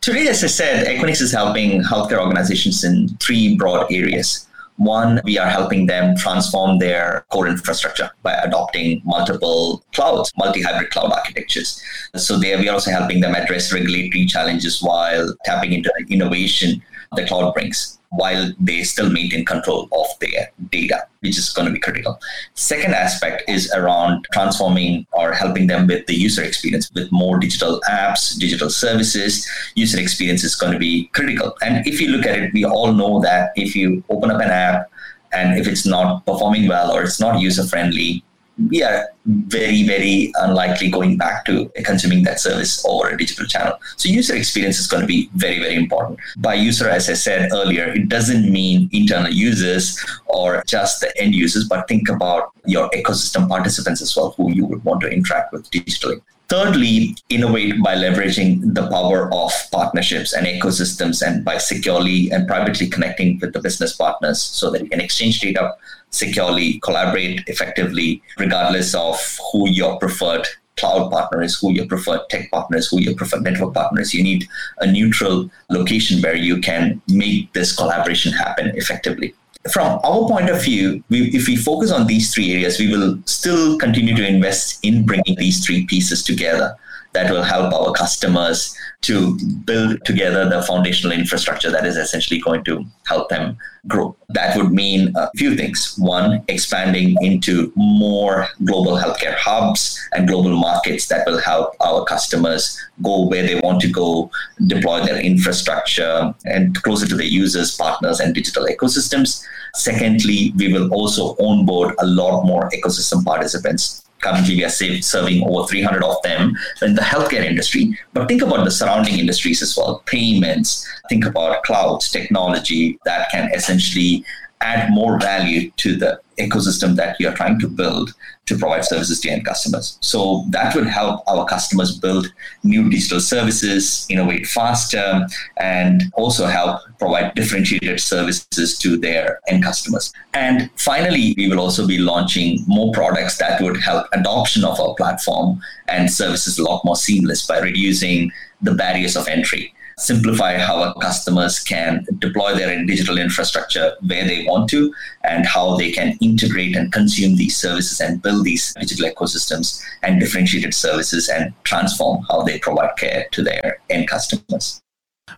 Today, 0.00 0.28
as 0.28 0.42
I 0.44 0.46
said, 0.46 0.86
Equinix 0.86 1.20
is 1.20 1.32
helping 1.32 1.82
healthcare 1.82 2.20
organizations 2.20 2.84
in 2.84 3.08
three 3.18 3.56
broad 3.56 3.92
areas. 3.92 4.47
One, 4.78 5.20
we 5.24 5.38
are 5.38 5.48
helping 5.48 5.86
them 5.86 6.16
transform 6.16 6.78
their 6.78 7.26
core 7.30 7.48
infrastructure 7.48 8.10
by 8.22 8.34
adopting 8.34 9.02
multiple 9.04 9.84
clouds, 9.92 10.32
multi-hybrid 10.38 10.90
cloud 10.90 11.12
architectures. 11.12 11.82
So 12.14 12.38
there, 12.38 12.58
we 12.58 12.68
are 12.68 12.74
also 12.74 12.92
helping 12.92 13.20
them 13.20 13.34
address 13.34 13.72
regulatory 13.72 14.26
challenges 14.26 14.80
while 14.80 15.34
tapping 15.44 15.72
into 15.72 15.92
the 15.98 16.14
innovation 16.14 16.80
the 17.16 17.26
cloud 17.26 17.54
brings. 17.54 17.97
While 18.10 18.50
they 18.58 18.82
still 18.82 19.10
maintain 19.10 19.44
control 19.44 19.88
of 19.92 20.06
their 20.20 20.50
data, 20.70 21.06
which 21.20 21.36
is 21.36 21.50
going 21.50 21.66
to 21.66 21.72
be 21.72 21.78
critical. 21.78 22.18
Second 22.54 22.94
aspect 22.94 23.48
is 23.48 23.70
around 23.72 24.26
transforming 24.32 25.06
or 25.12 25.32
helping 25.32 25.66
them 25.66 25.86
with 25.86 26.06
the 26.06 26.14
user 26.14 26.42
experience 26.42 26.90
with 26.94 27.10
more 27.12 27.38
digital 27.38 27.80
apps, 27.88 28.38
digital 28.38 28.70
services. 28.70 29.46
User 29.74 30.00
experience 30.00 30.42
is 30.42 30.54
going 30.54 30.72
to 30.72 30.78
be 30.78 31.08
critical. 31.08 31.54
And 31.62 31.86
if 31.86 32.00
you 32.00 32.08
look 32.08 32.26
at 32.26 32.38
it, 32.38 32.52
we 32.54 32.64
all 32.64 32.92
know 32.92 33.20
that 33.20 33.52
if 33.56 33.76
you 33.76 34.02
open 34.08 34.30
up 34.30 34.40
an 34.40 34.50
app 34.50 34.90
and 35.32 35.58
if 35.58 35.68
it's 35.68 35.84
not 35.84 36.24
performing 36.24 36.68
well 36.68 36.90
or 36.90 37.02
it's 37.02 37.20
not 37.20 37.40
user 37.40 37.64
friendly, 37.64 38.24
we 38.70 38.82
are 38.82 39.08
very, 39.26 39.84
very 39.84 40.32
unlikely 40.40 40.90
going 40.90 41.16
back 41.16 41.44
to 41.44 41.70
consuming 41.84 42.24
that 42.24 42.40
service 42.40 42.84
over 42.86 43.08
a 43.08 43.16
digital 43.16 43.46
channel. 43.46 43.78
So 43.96 44.08
user 44.08 44.34
experience 44.34 44.78
is 44.78 44.86
going 44.86 45.02
to 45.02 45.06
be 45.06 45.30
very, 45.34 45.58
very 45.60 45.76
important. 45.76 46.18
By 46.38 46.54
user, 46.54 46.88
as 46.88 47.08
I 47.08 47.14
said 47.14 47.52
earlier, 47.52 47.84
it 47.84 48.08
doesn't 48.08 48.50
mean 48.50 48.88
internal 48.92 49.32
users 49.32 50.04
or 50.26 50.64
just 50.66 51.00
the 51.00 51.16
end 51.20 51.34
users, 51.34 51.68
but 51.68 51.86
think 51.86 52.08
about 52.08 52.52
your 52.66 52.90
ecosystem 52.90 53.48
participants 53.48 54.02
as 54.02 54.16
well, 54.16 54.30
who 54.36 54.52
you 54.52 54.66
would 54.66 54.84
want 54.84 55.00
to 55.02 55.08
interact 55.08 55.52
with 55.52 55.70
digitally. 55.70 56.20
Thirdly, 56.48 57.14
innovate 57.28 57.82
by 57.82 57.94
leveraging 57.94 58.74
the 58.74 58.88
power 58.88 59.32
of 59.34 59.52
partnerships 59.70 60.32
and 60.32 60.46
ecosystems 60.46 61.20
and 61.20 61.44
by 61.44 61.58
securely 61.58 62.30
and 62.30 62.48
privately 62.48 62.88
connecting 62.88 63.38
with 63.38 63.52
the 63.52 63.60
business 63.60 63.94
partners 63.94 64.40
so 64.40 64.70
that 64.70 64.82
you 64.82 64.88
can 64.88 65.00
exchange 65.00 65.40
data 65.40 65.74
securely, 66.08 66.80
collaborate 66.80 67.44
effectively, 67.48 68.22
regardless 68.38 68.94
of 68.94 69.20
who 69.52 69.68
your 69.68 69.98
preferred 69.98 70.46
cloud 70.78 71.10
partner 71.10 71.42
is, 71.42 71.58
who 71.58 71.72
your 71.72 71.86
preferred 71.86 72.20
tech 72.30 72.50
partner 72.50 72.78
is, 72.78 72.88
who 72.88 72.98
your 72.98 73.14
preferred 73.14 73.42
network 73.42 73.74
partner 73.74 74.00
is. 74.00 74.14
You 74.14 74.22
need 74.22 74.48
a 74.78 74.90
neutral 74.90 75.50
location 75.68 76.22
where 76.22 76.36
you 76.36 76.62
can 76.62 77.02
make 77.08 77.52
this 77.52 77.76
collaboration 77.76 78.32
happen 78.32 78.72
effectively. 78.74 79.34
From 79.72 80.00
our 80.04 80.26
point 80.28 80.48
of 80.48 80.62
view, 80.62 81.02
we, 81.10 81.28
if 81.30 81.46
we 81.46 81.56
focus 81.56 81.90
on 81.90 82.06
these 82.06 82.32
three 82.32 82.52
areas, 82.52 82.78
we 82.78 82.88
will 82.88 83.18
still 83.26 83.76
continue 83.78 84.14
to 84.14 84.26
invest 84.26 84.78
in 84.84 85.04
bringing 85.04 85.36
these 85.36 85.64
three 85.64 85.84
pieces 85.86 86.22
together 86.22 86.76
that 87.12 87.30
will 87.30 87.42
help 87.42 87.72
our 87.72 87.92
customers 87.92 88.76
to 89.00 89.38
build 89.64 90.04
together 90.04 90.48
the 90.48 90.62
foundational 90.62 91.16
infrastructure 91.16 91.70
that 91.70 91.86
is 91.86 91.96
essentially 91.96 92.40
going 92.40 92.64
to 92.64 92.84
help 93.06 93.28
them 93.28 93.56
grow. 93.86 94.14
That 94.28 94.56
would 94.56 94.72
mean 94.72 95.12
a 95.16 95.30
few 95.36 95.56
things. 95.56 95.94
One, 95.98 96.42
expanding 96.48 97.16
into 97.20 97.72
more 97.76 98.48
global 98.64 98.96
healthcare 98.96 99.36
hubs 99.36 99.98
and 100.12 100.28
global 100.28 100.56
markets 100.56 101.06
that 101.06 101.26
will 101.26 101.38
help 101.38 101.74
our 101.80 102.04
customers 102.04 102.78
go 103.02 103.26
where 103.26 103.46
they 103.46 103.60
want 103.60 103.80
to 103.82 103.88
go, 103.88 104.30
deploy 104.66 105.04
their 105.04 105.20
infrastructure 105.20 106.34
and 106.44 106.74
closer 106.82 107.06
to 107.06 107.16
their 107.16 107.26
users, 107.26 107.76
partners, 107.76 108.20
and 108.20 108.34
digital 108.34 108.66
ecosystems. 108.66 109.44
Secondly, 109.74 110.52
we 110.56 110.72
will 110.72 110.92
also 110.92 111.36
onboard 111.36 111.94
a 112.00 112.06
lot 112.06 112.44
more 112.44 112.68
ecosystem 112.70 113.24
participants 113.24 114.07
currently 114.20 114.56
we 114.56 114.64
are 114.64 114.70
serving 114.70 115.42
over 115.44 115.66
300 115.66 116.02
of 116.02 116.16
them 116.22 116.56
in 116.82 116.94
the 116.94 117.02
healthcare 117.02 117.44
industry. 117.44 117.98
But 118.12 118.28
think 118.28 118.42
about 118.42 118.64
the 118.64 118.70
surrounding 118.70 119.18
industries 119.18 119.62
as 119.62 119.76
well. 119.76 120.02
Payments 120.06 120.86
think 121.08 121.24
about 121.24 121.62
clouds 121.64 122.10
technology 122.10 122.98
that 123.04 123.30
can 123.30 123.50
essentially 123.54 124.24
add 124.60 124.90
more 124.90 125.18
value 125.20 125.70
to 125.72 125.96
the 125.96 126.20
ecosystem 126.38 126.94
that 126.96 127.18
you're 127.18 127.34
trying 127.34 127.58
to 127.58 127.68
build 127.68 128.14
to 128.46 128.56
provide 128.56 128.84
services 128.84 129.20
to 129.20 129.28
end 129.28 129.44
customers. 129.44 129.98
So 130.00 130.44
that 130.50 130.74
would 130.74 130.86
help 130.86 131.22
our 131.28 131.44
customers 131.44 131.98
build 131.98 132.32
new 132.64 132.88
digital 132.88 133.20
services, 133.20 134.06
innovate 134.08 134.46
faster, 134.46 135.26
and 135.58 136.04
also 136.14 136.46
help 136.46 136.80
provide 136.98 137.34
differentiated 137.34 138.00
services 138.00 138.78
to 138.78 138.96
their 138.96 139.40
end 139.48 139.64
customers. 139.64 140.12
And 140.32 140.70
finally, 140.76 141.34
we 141.36 141.48
will 141.48 141.60
also 141.60 141.86
be 141.86 141.98
launching 141.98 142.64
more 142.66 142.92
products 142.92 143.38
that 143.38 143.60
would 143.60 143.76
help 143.80 144.06
adoption 144.12 144.64
of 144.64 144.80
our 144.80 144.94
platform 144.94 145.60
and 145.88 146.10
services 146.10 146.58
a 146.58 146.64
lot 146.64 146.84
more 146.84 146.96
seamless 146.96 147.46
by 147.46 147.58
reducing 147.58 148.32
the 148.62 148.74
barriers 148.74 149.16
of 149.16 149.28
entry 149.28 149.74
simplify 149.98 150.56
how 150.56 150.82
our 150.82 150.94
customers 150.94 151.58
can 151.58 152.06
deploy 152.18 152.54
their 152.54 152.84
digital 152.86 153.18
infrastructure 153.18 153.94
where 154.06 154.26
they 154.26 154.44
want 154.44 154.70
to 154.70 154.92
and 155.24 155.46
how 155.46 155.76
they 155.76 155.90
can 155.90 156.16
integrate 156.20 156.76
and 156.76 156.92
consume 156.92 157.36
these 157.36 157.56
services 157.56 158.00
and 158.00 158.22
build 158.22 158.44
these 158.44 158.72
digital 158.74 159.10
ecosystems 159.10 159.82
and 160.02 160.20
differentiated 160.20 160.72
services 160.72 161.28
and 161.28 161.52
transform 161.64 162.24
how 162.28 162.42
they 162.42 162.58
provide 162.58 162.96
care 162.96 163.26
to 163.32 163.42
their 163.42 163.80
end 163.90 164.08
customers. 164.08 164.80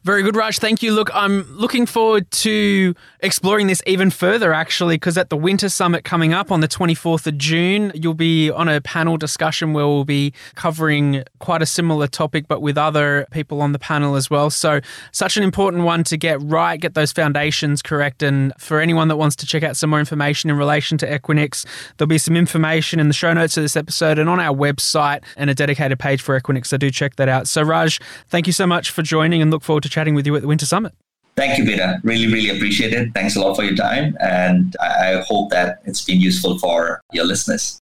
Very 0.05 0.23
good, 0.23 0.37
Raj. 0.37 0.59
Thank 0.59 0.83
you. 0.83 0.93
Look, 0.93 1.11
I'm 1.15 1.43
looking 1.57 1.87
forward 1.87 2.31
to 2.31 2.95
exploring 3.21 3.67
this 3.67 3.83
even 3.87 4.11
further, 4.11 4.53
actually, 4.53 4.97
because 4.97 5.19
at 5.19 5.31
the 5.31 5.37
Winter 5.37 5.69
Summit 5.69 6.05
coming 6.05 6.33
up 6.33 6.51
on 6.51 6.61
the 6.61 6.69
24th 6.69 7.27
of 7.27 7.37
June, 7.39 7.93
you'll 7.95 8.15
be 8.15 8.51
on 8.51 8.69
a 8.69 8.81
panel 8.81 9.17
discussion 9.17 9.73
where 9.73 9.87
we'll 9.87 10.05
be 10.05 10.33
covering 10.55 11.25
quite 11.39 11.63
a 11.63 11.67
similar 11.67 12.07
topic, 12.07 12.47
but 12.49 12.63
with 12.63 12.79
other 12.79 13.27
people 13.31 13.61
on 13.61 13.73
the 13.73 13.79
panel 13.79 14.17
as 14.17 14.31
well. 14.31 14.51
So, 14.51 14.81
such 15.13 15.37
an 15.37 15.43
important 15.43 15.85
one 15.85 16.05
to 16.05 16.17
get 16.17 16.41
right, 16.43 16.81
get 16.81 16.95
those 16.95 17.13
foundations 17.13 17.83
correct. 17.83 18.23
And 18.23 18.53
for 18.59 18.81
anyone 18.81 19.09
that 19.09 19.17
wants 19.17 19.37
to 19.37 19.47
check 19.47 19.63
out 19.63 19.77
some 19.77 19.91
more 19.91 20.01
information 20.01 20.51
in 20.51 20.57
relation 20.57 20.99
to 20.99 21.07
Equinix, 21.07 21.67
there'll 21.97 22.09
be 22.09 22.19
some 22.19 22.37
information 22.37 23.01
in 23.01 23.09
the 23.09 23.15
show 23.15 23.33
notes 23.33 23.57
of 23.57 23.65
this 23.65 23.77
episode 23.77 24.19
and 24.19 24.29
on 24.29 24.41
our 24.41 24.55
website 24.55 25.23
and 25.37 25.51
a 25.51 25.55
dedicated 25.55 25.99
page 25.99 26.23
for 26.23 26.39
Equinix. 26.39 26.67
So, 26.67 26.77
do 26.77 26.91
check 26.91 27.17
that 27.17 27.29
out. 27.29 27.49
So, 27.49 27.63
Raj, 27.63 28.01
thank 28.29 28.47
you 28.47 28.53
so 28.53 28.67
much 28.67 28.91
for 28.91 29.03
joining 29.03 29.43
and 29.43 29.51
look 29.51 29.63
forward 29.81 29.85
to 29.85 29.89
chatting 29.89 30.15
with 30.15 30.27
you 30.27 30.37
at 30.37 30.43
the 30.43 30.49
Winter 30.49 30.67
Summit. 30.67 30.93
Thank 31.37 31.59
you, 31.59 31.65
Peter. 31.65 31.99
Really, 32.03 32.27
really 32.27 32.55
appreciate 32.55 32.93
it. 32.93 33.15
Thanks 33.15 33.37
a 33.37 33.41
lot 33.41 33.57
for 33.57 33.65
your 33.65 33.75
time. 33.75 34.17
And 34.21 34.77
I 34.81 35.23
hope 35.27 35.51
that 35.51 35.81
it's 35.87 36.05
been 36.05 36.21
useful 36.21 36.59
for 36.59 37.01
your 37.13 37.25
listeners. 37.25 37.81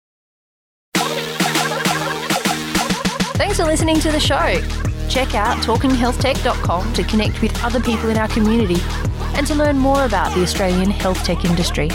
Thanks 3.38 3.58
for 3.58 3.66
listening 3.66 4.00
to 4.00 4.12
the 4.12 4.20
show. 4.20 4.62
Check 5.08 5.36
out 5.36 5.58
talkinghealthtech.com 5.64 6.94
to 6.94 7.04
connect 7.04 7.42
with 7.42 7.64
other 7.64 7.80
people 7.80 8.10
in 8.10 8.18
our 8.18 8.28
community 8.28 8.82
and 9.38 9.48
to 9.48 9.56
learn 9.56 9.78
more 9.78 10.06
about 10.06 10.34
the 10.36 10.42
Australian 10.42 10.90
health 10.90 11.24
tech 11.24 11.46
industry. 11.46 11.90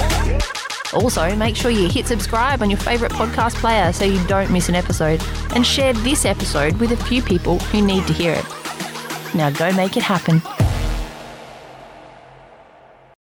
Also, 0.92 1.34
make 1.36 1.56
sure 1.56 1.70
you 1.70 1.88
hit 1.88 2.06
subscribe 2.06 2.62
on 2.62 2.70
your 2.70 2.78
favourite 2.78 3.12
podcast 3.12 3.54
player 3.56 3.92
so 3.92 4.04
you 4.04 4.24
don't 4.26 4.50
miss 4.50 4.68
an 4.68 4.74
episode, 4.74 5.22
and 5.54 5.64
share 5.64 5.92
this 5.92 6.24
episode 6.24 6.76
with 6.80 6.90
a 6.92 6.96
few 7.04 7.22
people 7.22 7.58
who 7.70 7.80
need 7.80 8.06
to 8.06 8.12
hear 8.12 8.32
it. 8.32 8.59
Now 9.34 9.50
go 9.50 9.72
make 9.72 9.96
it 9.96 10.02
happen. 10.02 10.59